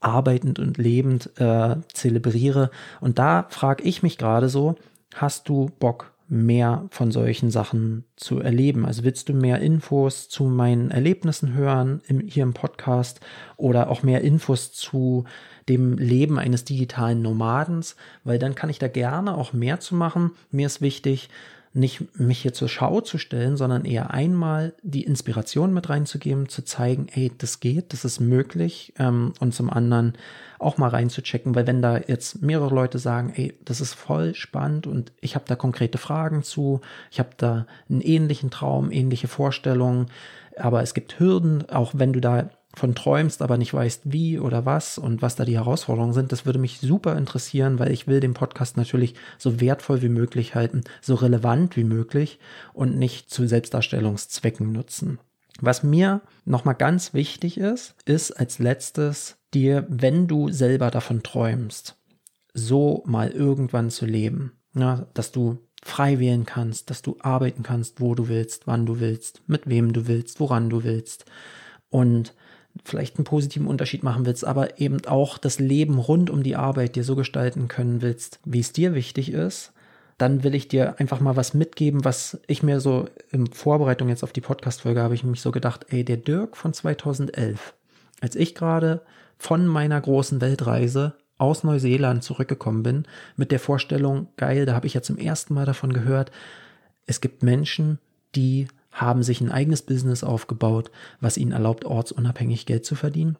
arbeitend 0.00 0.58
und 0.58 0.76
lebend 0.76 1.30
äh, 1.38 1.76
zelebriere. 1.92 2.70
Und 3.00 3.20
da 3.20 3.46
frage 3.48 3.84
ich 3.84 4.02
mich 4.02 4.18
gerade 4.18 4.48
so, 4.48 4.74
hast 5.14 5.48
du 5.48 5.70
Bock 5.78 6.09
mehr 6.30 6.86
von 6.90 7.10
solchen 7.10 7.50
Sachen 7.50 8.04
zu 8.14 8.38
erleben. 8.38 8.86
Also 8.86 9.02
willst 9.02 9.28
du 9.28 9.34
mehr 9.34 9.58
Infos 9.58 10.28
zu 10.28 10.44
meinen 10.44 10.92
Erlebnissen 10.92 11.54
hören 11.54 12.02
im, 12.06 12.20
hier 12.20 12.44
im 12.44 12.54
Podcast 12.54 13.20
oder 13.56 13.90
auch 13.90 14.04
mehr 14.04 14.20
Infos 14.22 14.72
zu 14.72 15.24
dem 15.68 15.98
Leben 15.98 16.38
eines 16.38 16.64
digitalen 16.64 17.20
Nomadens, 17.20 17.96
weil 18.22 18.38
dann 18.38 18.54
kann 18.54 18.70
ich 18.70 18.78
da 18.78 18.86
gerne 18.86 19.36
auch 19.36 19.52
mehr 19.52 19.80
zu 19.80 19.96
machen. 19.96 20.30
Mir 20.52 20.66
ist 20.66 20.80
wichtig, 20.80 21.30
nicht 21.72 22.18
mich 22.18 22.42
hier 22.42 22.52
zur 22.52 22.68
Schau 22.68 23.00
zu 23.00 23.16
stellen, 23.16 23.56
sondern 23.56 23.84
eher 23.84 24.10
einmal 24.10 24.74
die 24.82 25.04
Inspiration 25.04 25.72
mit 25.72 25.88
reinzugeben, 25.88 26.48
zu 26.48 26.64
zeigen, 26.64 27.06
ey, 27.12 27.30
das 27.38 27.60
geht, 27.60 27.92
das 27.92 28.04
ist 28.04 28.18
möglich 28.18 28.92
ähm, 28.98 29.34
und 29.38 29.54
zum 29.54 29.70
anderen 29.70 30.14
auch 30.58 30.78
mal 30.78 30.88
reinzuchecken, 30.88 31.54
weil 31.54 31.68
wenn 31.68 31.80
da 31.80 31.98
jetzt 31.98 32.42
mehrere 32.42 32.74
Leute 32.74 32.98
sagen, 32.98 33.32
ey, 33.36 33.54
das 33.64 33.80
ist 33.80 33.94
voll 33.94 34.34
spannend 34.34 34.88
und 34.88 35.12
ich 35.20 35.36
habe 35.36 35.44
da 35.46 35.54
konkrete 35.54 35.98
Fragen 35.98 36.42
zu, 36.42 36.80
ich 37.10 37.20
habe 37.20 37.30
da 37.36 37.66
einen 37.88 38.00
ähnlichen 38.00 38.50
Traum, 38.50 38.90
ähnliche 38.90 39.28
Vorstellungen, 39.28 40.06
aber 40.56 40.82
es 40.82 40.92
gibt 40.92 41.20
Hürden, 41.20 41.70
auch 41.70 41.92
wenn 41.94 42.12
du 42.12 42.20
da 42.20 42.50
von 42.74 42.94
träumst, 42.94 43.42
aber 43.42 43.58
nicht 43.58 43.74
weißt, 43.74 44.02
wie 44.04 44.38
oder 44.38 44.64
was 44.64 44.96
und 44.96 45.22
was 45.22 45.36
da 45.36 45.44
die 45.44 45.56
Herausforderungen 45.56 46.12
sind, 46.12 46.30
das 46.32 46.46
würde 46.46 46.58
mich 46.58 46.78
super 46.78 47.16
interessieren, 47.16 47.78
weil 47.78 47.90
ich 47.90 48.06
will 48.06 48.20
den 48.20 48.34
Podcast 48.34 48.76
natürlich 48.76 49.14
so 49.38 49.60
wertvoll 49.60 50.02
wie 50.02 50.08
möglich 50.08 50.54
halten, 50.54 50.82
so 51.00 51.16
relevant 51.16 51.76
wie 51.76 51.84
möglich 51.84 52.38
und 52.72 52.96
nicht 52.96 53.30
zu 53.30 53.46
Selbstdarstellungszwecken 53.46 54.70
nutzen. 54.70 55.18
Was 55.60 55.82
mir 55.82 56.22
nochmal 56.44 56.76
ganz 56.76 57.12
wichtig 57.12 57.58
ist, 57.58 57.94
ist 58.04 58.32
als 58.32 58.58
letztes 58.58 59.36
dir, 59.52 59.84
wenn 59.88 60.28
du 60.28 60.50
selber 60.50 60.90
davon 60.90 61.22
träumst, 61.22 61.96
so 62.54 63.02
mal 63.06 63.30
irgendwann 63.30 63.90
zu 63.90 64.06
leben, 64.06 64.52
ja, 64.74 65.06
dass 65.14 65.32
du 65.32 65.58
frei 65.82 66.18
wählen 66.18 66.46
kannst, 66.46 66.90
dass 66.90 67.02
du 67.02 67.16
arbeiten 67.20 67.62
kannst, 67.62 68.00
wo 68.00 68.14
du 68.14 68.28
willst, 68.28 68.66
wann 68.66 68.86
du 68.86 69.00
willst, 69.00 69.42
mit 69.48 69.68
wem 69.68 69.92
du 69.92 70.06
willst, 70.06 70.38
woran 70.38 70.70
du 70.70 70.84
willst 70.84 71.24
und 71.88 72.34
vielleicht 72.84 73.16
einen 73.16 73.24
positiven 73.24 73.66
Unterschied 73.66 74.02
machen 74.02 74.26
willst, 74.26 74.44
aber 74.44 74.80
eben 74.80 75.04
auch 75.06 75.38
das 75.38 75.58
Leben 75.58 75.98
rund 75.98 76.30
um 76.30 76.42
die 76.42 76.56
Arbeit 76.56 76.96
dir 76.96 77.04
so 77.04 77.16
gestalten 77.16 77.68
können 77.68 78.02
willst, 78.02 78.40
wie 78.44 78.60
es 78.60 78.72
dir 78.72 78.94
wichtig 78.94 79.32
ist, 79.32 79.72
dann 80.18 80.44
will 80.44 80.54
ich 80.54 80.68
dir 80.68 81.00
einfach 81.00 81.20
mal 81.20 81.36
was 81.36 81.54
mitgeben, 81.54 82.04
was 82.04 82.40
ich 82.46 82.62
mir 82.62 82.80
so 82.80 83.08
in 83.30 83.46
Vorbereitung 83.46 84.08
jetzt 84.08 84.22
auf 84.22 84.32
die 84.32 84.42
Podcast-Folge 84.42 85.00
habe 85.00 85.14
ich 85.14 85.24
mich 85.24 85.40
so 85.40 85.50
gedacht, 85.50 85.86
ey, 85.88 86.04
der 86.04 86.18
Dirk 86.18 86.56
von 86.56 86.74
2011, 86.74 87.74
als 88.20 88.36
ich 88.36 88.54
gerade 88.54 89.00
von 89.38 89.66
meiner 89.66 90.00
großen 90.00 90.40
Weltreise 90.40 91.14
aus 91.38 91.64
Neuseeland 91.64 92.22
zurückgekommen 92.22 92.82
bin, 92.82 93.04
mit 93.36 93.50
der 93.50 93.60
Vorstellung, 93.60 94.28
geil, 94.36 94.66
da 94.66 94.74
habe 94.74 94.86
ich 94.86 94.92
ja 94.92 95.00
zum 95.00 95.16
ersten 95.16 95.54
Mal 95.54 95.64
davon 95.64 95.92
gehört, 95.92 96.30
es 97.06 97.22
gibt 97.22 97.42
Menschen, 97.42 97.98
die 98.34 98.68
haben 98.92 99.22
sich 99.22 99.40
ein 99.40 99.50
eigenes 99.50 99.82
Business 99.82 100.24
aufgebaut, 100.24 100.90
was 101.20 101.36
ihnen 101.36 101.52
erlaubt, 101.52 101.84
ortsunabhängig 101.84 102.66
Geld 102.66 102.84
zu 102.84 102.94
verdienen. 102.94 103.36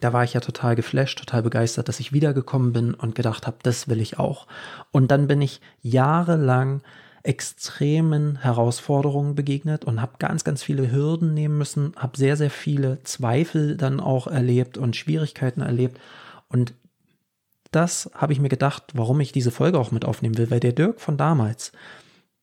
Da 0.00 0.12
war 0.12 0.24
ich 0.24 0.34
ja 0.34 0.40
total 0.40 0.74
geflasht, 0.74 1.18
total 1.18 1.42
begeistert, 1.42 1.88
dass 1.88 2.00
ich 2.00 2.12
wiedergekommen 2.12 2.72
bin 2.72 2.94
und 2.94 3.14
gedacht 3.14 3.46
habe, 3.46 3.58
das 3.62 3.88
will 3.88 4.00
ich 4.00 4.18
auch. 4.18 4.46
Und 4.90 5.10
dann 5.10 5.28
bin 5.28 5.40
ich 5.40 5.60
jahrelang 5.80 6.82
extremen 7.22 8.36
Herausforderungen 8.36 9.36
begegnet 9.36 9.84
und 9.84 10.00
habe 10.00 10.14
ganz, 10.18 10.42
ganz 10.42 10.62
viele 10.62 10.90
Hürden 10.90 11.34
nehmen 11.34 11.56
müssen, 11.56 11.92
habe 11.96 12.16
sehr, 12.16 12.36
sehr 12.36 12.50
viele 12.50 13.02
Zweifel 13.04 13.76
dann 13.76 14.00
auch 14.00 14.26
erlebt 14.26 14.76
und 14.76 14.96
Schwierigkeiten 14.96 15.60
erlebt. 15.60 16.00
Und 16.48 16.74
das 17.70 18.10
habe 18.14 18.32
ich 18.32 18.40
mir 18.40 18.48
gedacht, 18.48 18.84
warum 18.94 19.20
ich 19.20 19.32
diese 19.32 19.50
Folge 19.50 19.78
auch 19.78 19.92
mit 19.92 20.04
aufnehmen 20.04 20.36
will, 20.36 20.50
weil 20.50 20.60
der 20.60 20.72
Dirk 20.72 21.00
von 21.00 21.16
damals, 21.16 21.72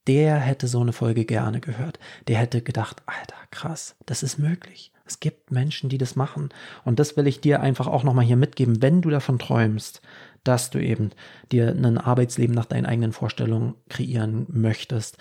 der 0.10 0.40
hätte 0.40 0.68
so 0.68 0.82
eine 0.82 0.92
Folge 0.92 1.24
gerne 1.24 1.60
gehört. 1.60 2.00
Der 2.28 2.40
hätte 2.40 2.64
gedacht, 2.64 3.04
Alter, 3.06 3.36
krass, 3.52 3.96
das 4.08 4.24
ist 4.24 4.40
möglich. 4.40 4.92
Es 5.06 5.20
gibt 5.20 5.52
Menschen, 5.52 5.88
die 5.88 6.00
das 6.00 6.16
machen. 6.16 6.50
Und 6.84 6.98
das 6.98 7.16
will 7.16 7.28
ich 7.28 7.42
dir 7.42 7.62
einfach 7.62 7.86
auch 7.86 8.04
nochmal 8.04 8.26
hier 8.26 8.36
mitgeben, 8.36 8.82
wenn 8.82 9.04
du 9.04 9.12
davon 9.12 9.38
träumst, 9.38 10.02
dass 10.44 10.72
du 10.72 10.80
eben 10.80 11.12
dir 11.52 11.70
ein 11.70 12.00
Arbeitsleben 12.00 12.56
nach 12.56 12.66
deinen 12.66 12.88
eigenen 12.88 13.14
Vorstellungen 13.14 13.76
kreieren 13.88 14.48
möchtest. 14.50 15.20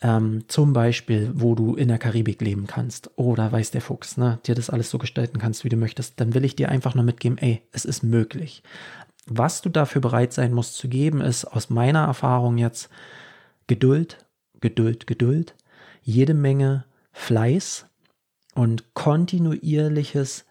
Ähm, 0.00 0.44
zum 0.46 0.74
Beispiel, 0.74 1.32
wo 1.34 1.56
du 1.56 1.74
in 1.74 1.88
der 1.88 1.98
Karibik 1.98 2.40
leben 2.40 2.68
kannst 2.68 3.10
oder 3.16 3.50
weiß 3.50 3.72
der 3.72 3.80
Fuchs, 3.80 4.16
ne, 4.16 4.38
dir 4.46 4.54
das 4.54 4.70
alles 4.70 4.90
so 4.90 4.98
gestalten 4.98 5.40
kannst, 5.40 5.64
wie 5.64 5.70
du 5.70 5.76
möchtest, 5.76 6.20
dann 6.20 6.34
will 6.34 6.44
ich 6.44 6.54
dir 6.54 6.68
einfach 6.68 6.94
nur 6.94 7.02
mitgeben, 7.04 7.36
ey, 7.38 7.62
es 7.72 7.84
ist 7.84 8.04
möglich. 8.04 8.62
Was 9.26 9.60
du 9.60 9.70
dafür 9.70 10.00
bereit 10.00 10.32
sein 10.32 10.52
musst 10.52 10.76
zu 10.76 10.86
geben, 10.86 11.20
ist 11.20 11.44
aus 11.46 11.68
meiner 11.68 12.04
Erfahrung 12.04 12.58
jetzt, 12.58 12.90
Geduld, 13.70 14.26
Geduld, 14.60 15.06
Geduld, 15.06 15.54
jede 16.02 16.34
Menge 16.34 16.86
Fleiß 17.12 17.86
und 18.56 18.94
kontinuierliches 18.94 20.44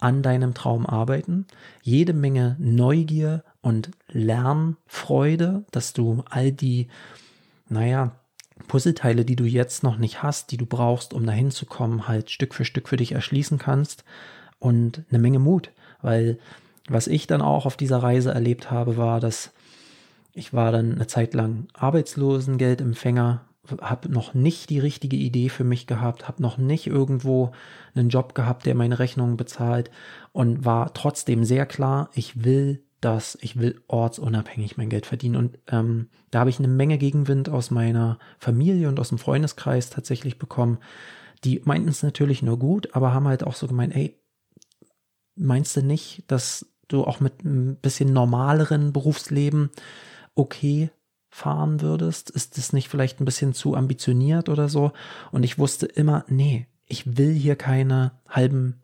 an 0.00 0.24
deinem 0.24 0.52
Traum 0.52 0.84
arbeiten, 0.84 1.46
jede 1.82 2.12
Menge 2.12 2.56
Neugier 2.58 3.44
und 3.60 3.92
Lernfreude, 4.08 5.64
dass 5.70 5.92
du 5.92 6.24
all 6.28 6.50
die, 6.50 6.88
naja, 7.68 8.16
Puzzleteile, 8.66 9.24
die 9.24 9.36
du 9.36 9.44
jetzt 9.44 9.84
noch 9.84 9.96
nicht 9.96 10.24
hast, 10.24 10.50
die 10.50 10.56
du 10.56 10.66
brauchst, 10.66 11.14
um 11.14 11.24
dahin 11.24 11.52
zu 11.52 11.66
kommen, 11.66 12.08
halt 12.08 12.32
Stück 12.32 12.52
für 12.52 12.64
Stück 12.64 12.88
für 12.88 12.96
dich 12.96 13.12
erschließen 13.12 13.58
kannst 13.58 14.02
und 14.58 15.04
eine 15.10 15.20
Menge 15.20 15.38
Mut, 15.38 15.70
weil 16.02 16.40
was 16.88 17.06
ich 17.06 17.28
dann 17.28 17.42
auch 17.42 17.64
auf 17.64 17.76
dieser 17.76 17.98
Reise 17.98 18.32
erlebt 18.32 18.72
habe, 18.72 18.96
war, 18.96 19.20
dass 19.20 19.52
ich 20.36 20.52
war 20.52 20.70
dann 20.70 20.92
eine 20.92 21.06
Zeit 21.06 21.32
lang 21.32 21.66
Arbeitslosengeldempfänger, 21.72 23.46
habe 23.80 24.08
noch 24.10 24.34
nicht 24.34 24.68
die 24.68 24.78
richtige 24.78 25.16
Idee 25.16 25.48
für 25.48 25.64
mich 25.64 25.86
gehabt, 25.86 26.28
habe 26.28 26.42
noch 26.42 26.58
nicht 26.58 26.86
irgendwo 26.86 27.52
einen 27.94 28.10
Job 28.10 28.34
gehabt, 28.34 28.66
der 28.66 28.74
meine 28.74 28.98
Rechnungen 28.98 29.38
bezahlt 29.38 29.90
und 30.32 30.64
war 30.64 30.92
trotzdem 30.92 31.44
sehr 31.44 31.64
klar, 31.64 32.10
ich 32.12 32.44
will 32.44 32.84
das, 33.00 33.38
ich 33.40 33.58
will 33.58 33.80
ortsunabhängig 33.88 34.76
mein 34.76 34.90
Geld 34.90 35.06
verdienen. 35.06 35.36
Und 35.36 35.58
ähm, 35.68 36.10
da 36.30 36.40
habe 36.40 36.50
ich 36.50 36.58
eine 36.58 36.68
Menge 36.68 36.98
Gegenwind 36.98 37.48
aus 37.48 37.70
meiner 37.70 38.18
Familie 38.38 38.88
und 38.88 39.00
aus 39.00 39.08
dem 39.08 39.18
Freundeskreis 39.18 39.88
tatsächlich 39.88 40.38
bekommen. 40.38 40.78
Die 41.44 41.62
meinten 41.64 41.88
es 41.88 42.02
natürlich 42.02 42.42
nur 42.42 42.58
gut, 42.58 42.94
aber 42.94 43.14
haben 43.14 43.28
halt 43.28 43.42
auch 43.44 43.54
so 43.54 43.66
gemeint, 43.66 43.94
ey, 43.96 44.20
meinst 45.34 45.76
du 45.76 45.82
nicht, 45.82 46.24
dass 46.26 46.66
du 46.88 47.04
auch 47.04 47.20
mit 47.20 47.44
ein 47.44 47.76
bisschen 47.76 48.12
normaleren 48.12 48.92
Berufsleben 48.92 49.70
okay 50.36 50.90
fahren 51.28 51.80
würdest? 51.80 52.30
Ist 52.30 52.56
das 52.56 52.72
nicht 52.72 52.88
vielleicht 52.88 53.20
ein 53.20 53.24
bisschen 53.24 53.52
zu 53.52 53.74
ambitioniert 53.74 54.48
oder 54.48 54.68
so? 54.68 54.92
Und 55.32 55.42
ich 55.42 55.58
wusste 55.58 55.86
immer, 55.86 56.24
nee, 56.28 56.66
ich 56.86 57.18
will 57.18 57.32
hier 57.32 57.56
keine 57.56 58.12
halben, 58.28 58.80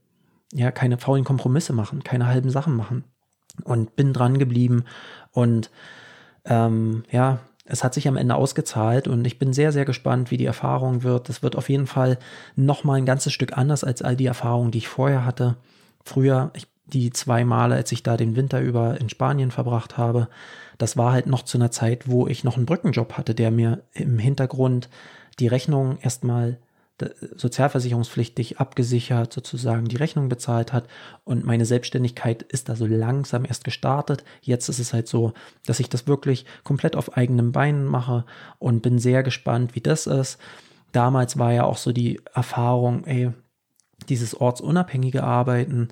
ja, 0.53 0.73
keine 0.73 0.99
faulen 0.99 1.25
Kompromisse 1.25 1.73
machen, 1.73 2.03
keine 2.03 2.27
halben 2.27 2.51
Sachen 2.51 2.75
machen. 2.75 3.05
Und 3.65 3.97
bin 3.97 4.15
dran 4.15 4.39
geblieben 4.39 4.85
und 5.31 5.71
ähm, 6.47 7.05
ja, 7.11 7.41
es 7.65 7.85
hat 7.85 7.95
sich 7.95 8.09
am 8.09 8.17
Ende 8.17 8.35
ausgezahlt 8.35 9.07
und 9.07 9.27
ich 9.27 9.39
bin 9.39 9.53
sehr, 9.53 9.73
sehr 9.73 9.85
gespannt, 9.85 10.31
wie 10.31 10.37
die 10.37 10.47
Erfahrung 10.47 11.03
wird. 11.03 11.29
Das 11.29 11.43
wird 11.43 11.57
auf 11.57 11.69
jeden 11.69 11.87
Fall 11.87 12.19
nochmal 12.57 12.99
ein 12.99 13.07
ganzes 13.07 13.33
Stück 13.33 13.57
anders 13.57 13.85
als 13.85 14.03
all 14.03 14.17
die 14.17 14.27
Erfahrungen, 14.27 14.71
die 14.71 14.79
ich 14.79 14.89
vorher 14.89 15.25
hatte. 15.25 15.57
Früher, 16.03 16.51
ich 16.55 16.67
die 16.85 17.11
zwei 17.11 17.45
Male, 17.45 17.75
als 17.75 17.93
ich 17.93 18.03
da 18.03 18.17
den 18.17 18.37
Winter 18.37 18.61
über 18.61 19.01
in 19.01 19.09
Spanien 19.09 19.51
verbracht 19.51 19.97
habe, 19.97 20.29
das 20.79 20.97
war 20.97 21.13
halt 21.13 21.27
noch 21.27 21.43
zu 21.43 21.59
einer 21.59 21.71
Zeit, 21.71 22.09
wo 22.09 22.27
ich 22.27 22.45
noch 22.45 22.57
einen 22.57 22.67
Brückenjob 22.67 23.15
hatte, 23.15 23.35
der 23.35 23.51
mir 23.51 23.83
im 23.93 24.19
Hintergrund 24.19 24.89
die 25.39 25.47
Rechnung 25.47 25.99
erstmal 26.03 26.59
sozialversicherungspflichtig 27.37 28.59
abgesichert, 28.59 29.33
sozusagen 29.33 29.87
die 29.87 29.97
Rechnung 29.97 30.29
bezahlt 30.29 30.73
hat. 30.73 30.89
Und 31.25 31.45
meine 31.45 31.65
Selbstständigkeit 31.65 32.43
ist 32.43 32.69
da 32.69 32.77
so 32.77 32.87
langsam 32.87 33.45
erst 33.45 33.65
gestartet. 33.65 34.25
Jetzt 34.41 34.69
ist 34.69 34.79
es 34.79 34.93
halt 34.93 35.09
so, 35.09 35.33
dass 35.67 35.81
ich 35.81 35.89
das 35.89 36.07
wirklich 36.07 36.45
komplett 36.65 36.97
auf 36.97 37.17
eigenen 37.17 37.53
Beinen 37.53 37.87
mache 37.87 38.25
und 38.59 38.83
bin 38.83 38.99
sehr 38.99 39.23
gespannt, 39.23 39.75
wie 39.75 39.81
das 39.81 40.07
ist. 40.07 40.39
Damals 40.93 41.39
war 41.39 41.53
ja 41.53 41.65
auch 41.65 41.79
so 41.79 41.93
die 41.93 42.21
Erfahrung, 42.35 43.05
ey, 43.05 43.33
dieses 44.09 44.35
ortsunabhängige 44.35 45.25
Arbeiten, 45.25 45.89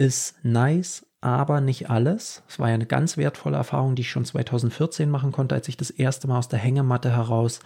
ist 0.00 0.42
nice, 0.42 1.06
aber 1.20 1.60
nicht 1.60 1.90
alles. 1.90 2.42
Es 2.48 2.58
war 2.58 2.68
ja 2.68 2.74
eine 2.74 2.86
ganz 2.86 3.18
wertvolle 3.18 3.58
Erfahrung, 3.58 3.94
die 3.94 4.00
ich 4.00 4.10
schon 4.10 4.24
2014 4.24 5.10
machen 5.10 5.30
konnte, 5.30 5.54
als 5.54 5.68
ich 5.68 5.76
das 5.76 5.90
erste 5.90 6.26
Mal 6.26 6.38
aus 6.38 6.48
der 6.48 6.58
Hängematte 6.58 7.14
heraus 7.14 7.60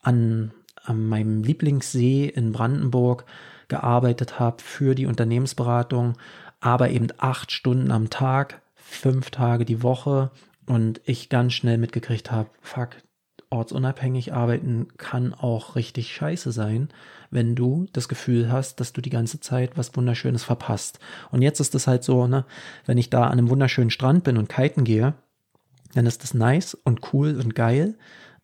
an, 0.00 0.52
an 0.84 1.08
meinem 1.08 1.42
Lieblingssee 1.42 2.26
in 2.26 2.52
Brandenburg 2.52 3.24
gearbeitet 3.66 4.38
habe 4.38 4.62
für 4.62 4.94
die 4.94 5.06
Unternehmensberatung, 5.06 6.16
aber 6.60 6.90
eben 6.90 7.08
acht 7.18 7.50
Stunden 7.50 7.90
am 7.90 8.08
Tag, 8.08 8.62
fünf 8.76 9.30
Tage 9.30 9.64
die 9.64 9.82
Woche 9.82 10.30
und 10.66 11.00
ich 11.04 11.28
ganz 11.28 11.54
schnell 11.54 11.78
mitgekriegt 11.78 12.30
habe, 12.30 12.50
fuck, 12.60 12.90
ortsunabhängig 13.50 14.32
arbeiten 14.32 14.88
kann 14.96 15.34
auch 15.34 15.74
richtig 15.74 16.14
scheiße 16.14 16.52
sein, 16.52 16.90
wenn 17.34 17.54
du 17.54 17.86
das 17.92 18.08
Gefühl 18.08 18.50
hast, 18.50 18.80
dass 18.80 18.92
du 18.92 19.00
die 19.00 19.10
ganze 19.10 19.40
Zeit 19.40 19.76
was 19.76 19.94
Wunderschönes 19.96 20.44
verpasst. 20.44 20.98
Und 21.30 21.42
jetzt 21.42 21.60
ist 21.60 21.74
es 21.74 21.86
halt 21.86 22.04
so, 22.04 22.26
ne, 22.26 22.46
wenn 22.86 22.98
ich 22.98 23.10
da 23.10 23.24
an 23.24 23.32
einem 23.32 23.50
wunderschönen 23.50 23.90
Strand 23.90 24.24
bin 24.24 24.38
und 24.38 24.48
kiten 24.48 24.84
gehe, 24.84 25.14
dann 25.94 26.06
ist 26.06 26.22
das 26.22 26.34
nice 26.34 26.74
und 26.74 27.12
cool 27.12 27.38
und 27.38 27.54
geil. 27.54 27.96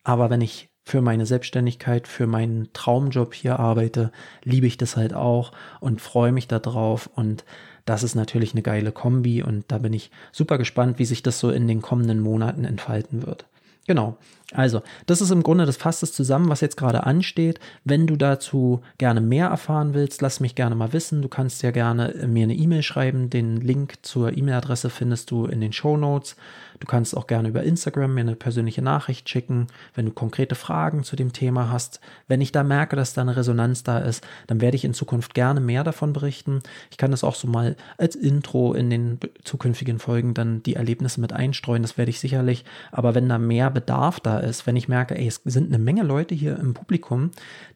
Aber 0.03 0.29
wenn 0.29 0.41
ich 0.41 0.69
für 0.83 1.01
meine 1.01 1.25
Selbstständigkeit, 1.25 2.07
für 2.07 2.27
meinen 2.27 2.69
Traumjob 2.73 3.33
hier 3.33 3.59
arbeite, 3.59 4.11
liebe 4.43 4.67
ich 4.67 4.77
das 4.77 4.97
halt 4.97 5.13
auch 5.13 5.51
und 5.79 6.01
freue 6.01 6.31
mich 6.31 6.47
darauf 6.47 7.07
und 7.15 7.45
das 7.85 8.03
ist 8.03 8.15
natürlich 8.15 8.53
eine 8.53 8.61
geile 8.61 8.91
Kombi 8.91 9.43
und 9.43 9.65
da 9.69 9.77
bin 9.77 9.93
ich 9.93 10.11
super 10.31 10.57
gespannt, 10.57 10.99
wie 10.99 11.05
sich 11.05 11.23
das 11.23 11.39
so 11.39 11.49
in 11.49 11.67
den 11.67 11.81
kommenden 11.81 12.19
Monaten 12.19 12.65
entfalten 12.65 13.25
wird. 13.25 13.45
Genau. 13.87 14.17
Also, 14.53 14.81
das 15.05 15.21
ist 15.21 15.31
im 15.31 15.43
Grunde, 15.43 15.65
das 15.65 15.77
fasst 15.77 16.03
es 16.03 16.13
zusammen, 16.13 16.49
was 16.49 16.61
jetzt 16.61 16.77
gerade 16.77 17.05
ansteht. 17.05 17.59
Wenn 17.85 18.07
du 18.07 18.15
dazu 18.17 18.81
gerne 18.97 19.21
mehr 19.21 19.47
erfahren 19.47 19.93
willst, 19.93 20.21
lass 20.21 20.39
mich 20.39 20.55
gerne 20.55 20.75
mal 20.75 20.93
wissen. 20.93 21.21
Du 21.21 21.29
kannst 21.29 21.63
ja 21.63 21.71
gerne 21.71 22.13
mir 22.27 22.43
eine 22.43 22.55
E-Mail 22.55 22.83
schreiben. 22.83 23.29
Den 23.29 23.57
Link 23.57 23.99
zur 24.01 24.37
E-Mail-Adresse 24.37 24.89
findest 24.89 25.31
du 25.31 25.45
in 25.45 25.61
den 25.61 25.73
Show 25.73 25.95
Notes. 25.95 26.35
Du 26.81 26.87
kannst 26.87 27.15
auch 27.15 27.27
gerne 27.27 27.49
über 27.49 27.61
Instagram 27.61 28.15
mir 28.15 28.21
eine 28.21 28.35
persönliche 28.35 28.81
Nachricht 28.81 29.29
schicken, 29.29 29.67
wenn 29.93 30.07
du 30.07 30.11
konkrete 30.11 30.55
Fragen 30.55 31.03
zu 31.03 31.15
dem 31.15 31.31
Thema 31.31 31.69
hast. 31.71 32.01
Wenn 32.27 32.41
ich 32.41 32.51
da 32.51 32.63
merke, 32.63 32.95
dass 32.95 33.13
da 33.13 33.21
eine 33.21 33.35
Resonanz 33.35 33.83
da 33.83 33.99
ist, 33.99 34.25
dann 34.47 34.61
werde 34.61 34.75
ich 34.75 34.83
in 34.83 34.95
Zukunft 34.95 35.35
gerne 35.35 35.59
mehr 35.59 35.83
davon 35.83 36.11
berichten. 36.11 36.63
Ich 36.89 36.97
kann 36.97 37.11
das 37.11 37.23
auch 37.23 37.35
so 37.35 37.47
mal 37.47 37.75
als 37.99 38.15
Intro 38.15 38.73
in 38.73 38.89
den 38.89 39.19
zukünftigen 39.43 39.99
Folgen 39.99 40.33
dann 40.33 40.63
die 40.63 40.75
Erlebnisse 40.75 41.21
mit 41.21 41.33
einstreuen. 41.33 41.83
Das 41.83 41.99
werde 41.99 42.09
ich 42.09 42.19
sicherlich. 42.19 42.65
Aber 42.91 43.13
wenn 43.13 43.29
da 43.29 43.37
mehr 43.37 43.69
Bedarf 43.69 44.19
da 44.19 44.40
ist, 44.43 44.67
wenn 44.67 44.75
ich 44.75 44.87
merke, 44.87 45.17
ey, 45.17 45.27
es 45.27 45.41
sind 45.45 45.67
eine 45.67 45.83
Menge 45.83 46.03
Leute 46.03 46.35
hier 46.35 46.57
im 46.57 46.73
Publikum, 46.73 47.31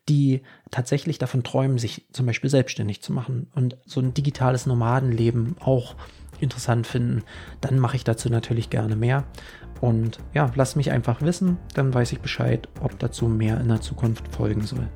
die 0.09 0.41
tatsächlich 0.71 1.17
davon 1.17 1.43
träumen, 1.43 1.77
sich 1.77 2.05
zum 2.11 2.25
Beispiel 2.25 2.49
selbstständig 2.49 3.01
zu 3.01 3.13
machen 3.13 3.47
und 3.55 3.77
so 3.85 4.01
ein 4.01 4.13
digitales 4.13 4.65
Nomadenleben 4.65 5.55
auch 5.59 5.95
interessant 6.39 6.87
finden, 6.87 7.23
dann 7.61 7.79
mache 7.79 7.95
ich 7.95 8.03
dazu 8.03 8.29
natürlich 8.29 8.69
gerne 8.69 8.95
mehr. 8.95 9.23
Und 9.81 10.19
ja, 10.33 10.51
lass 10.55 10.75
mich 10.75 10.91
einfach 10.91 11.21
wissen, 11.21 11.57
dann 11.73 11.93
weiß 11.93 12.11
ich 12.11 12.19
Bescheid, 12.19 12.67
ob 12.81 12.97
dazu 12.99 13.27
mehr 13.27 13.59
in 13.59 13.67
der 13.67 13.81
Zukunft 13.81 14.27
folgen 14.29 14.61
soll. 14.61 14.87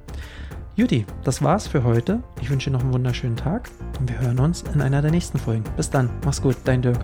Juti, 0.75 1.05
das 1.23 1.43
war's 1.43 1.67
für 1.67 1.84
heute. 1.84 2.23
Ich 2.41 2.49
wünsche 2.49 2.71
noch 2.71 2.82
einen 2.82 2.93
wunderschönen 2.93 3.36
Tag 3.36 3.69
und 3.99 4.10
wir 4.10 4.19
hören 4.19 4.39
uns 4.39 4.63
in 4.73 4.82
einer 4.82 5.01
der 5.01 5.12
nächsten 5.12 5.38
Folgen. 5.38 5.65
Bis 5.75 5.89
dann, 5.89 6.10
mach's 6.23 6.41
gut, 6.41 6.55
dein 6.63 6.82
Dirk. 6.82 7.03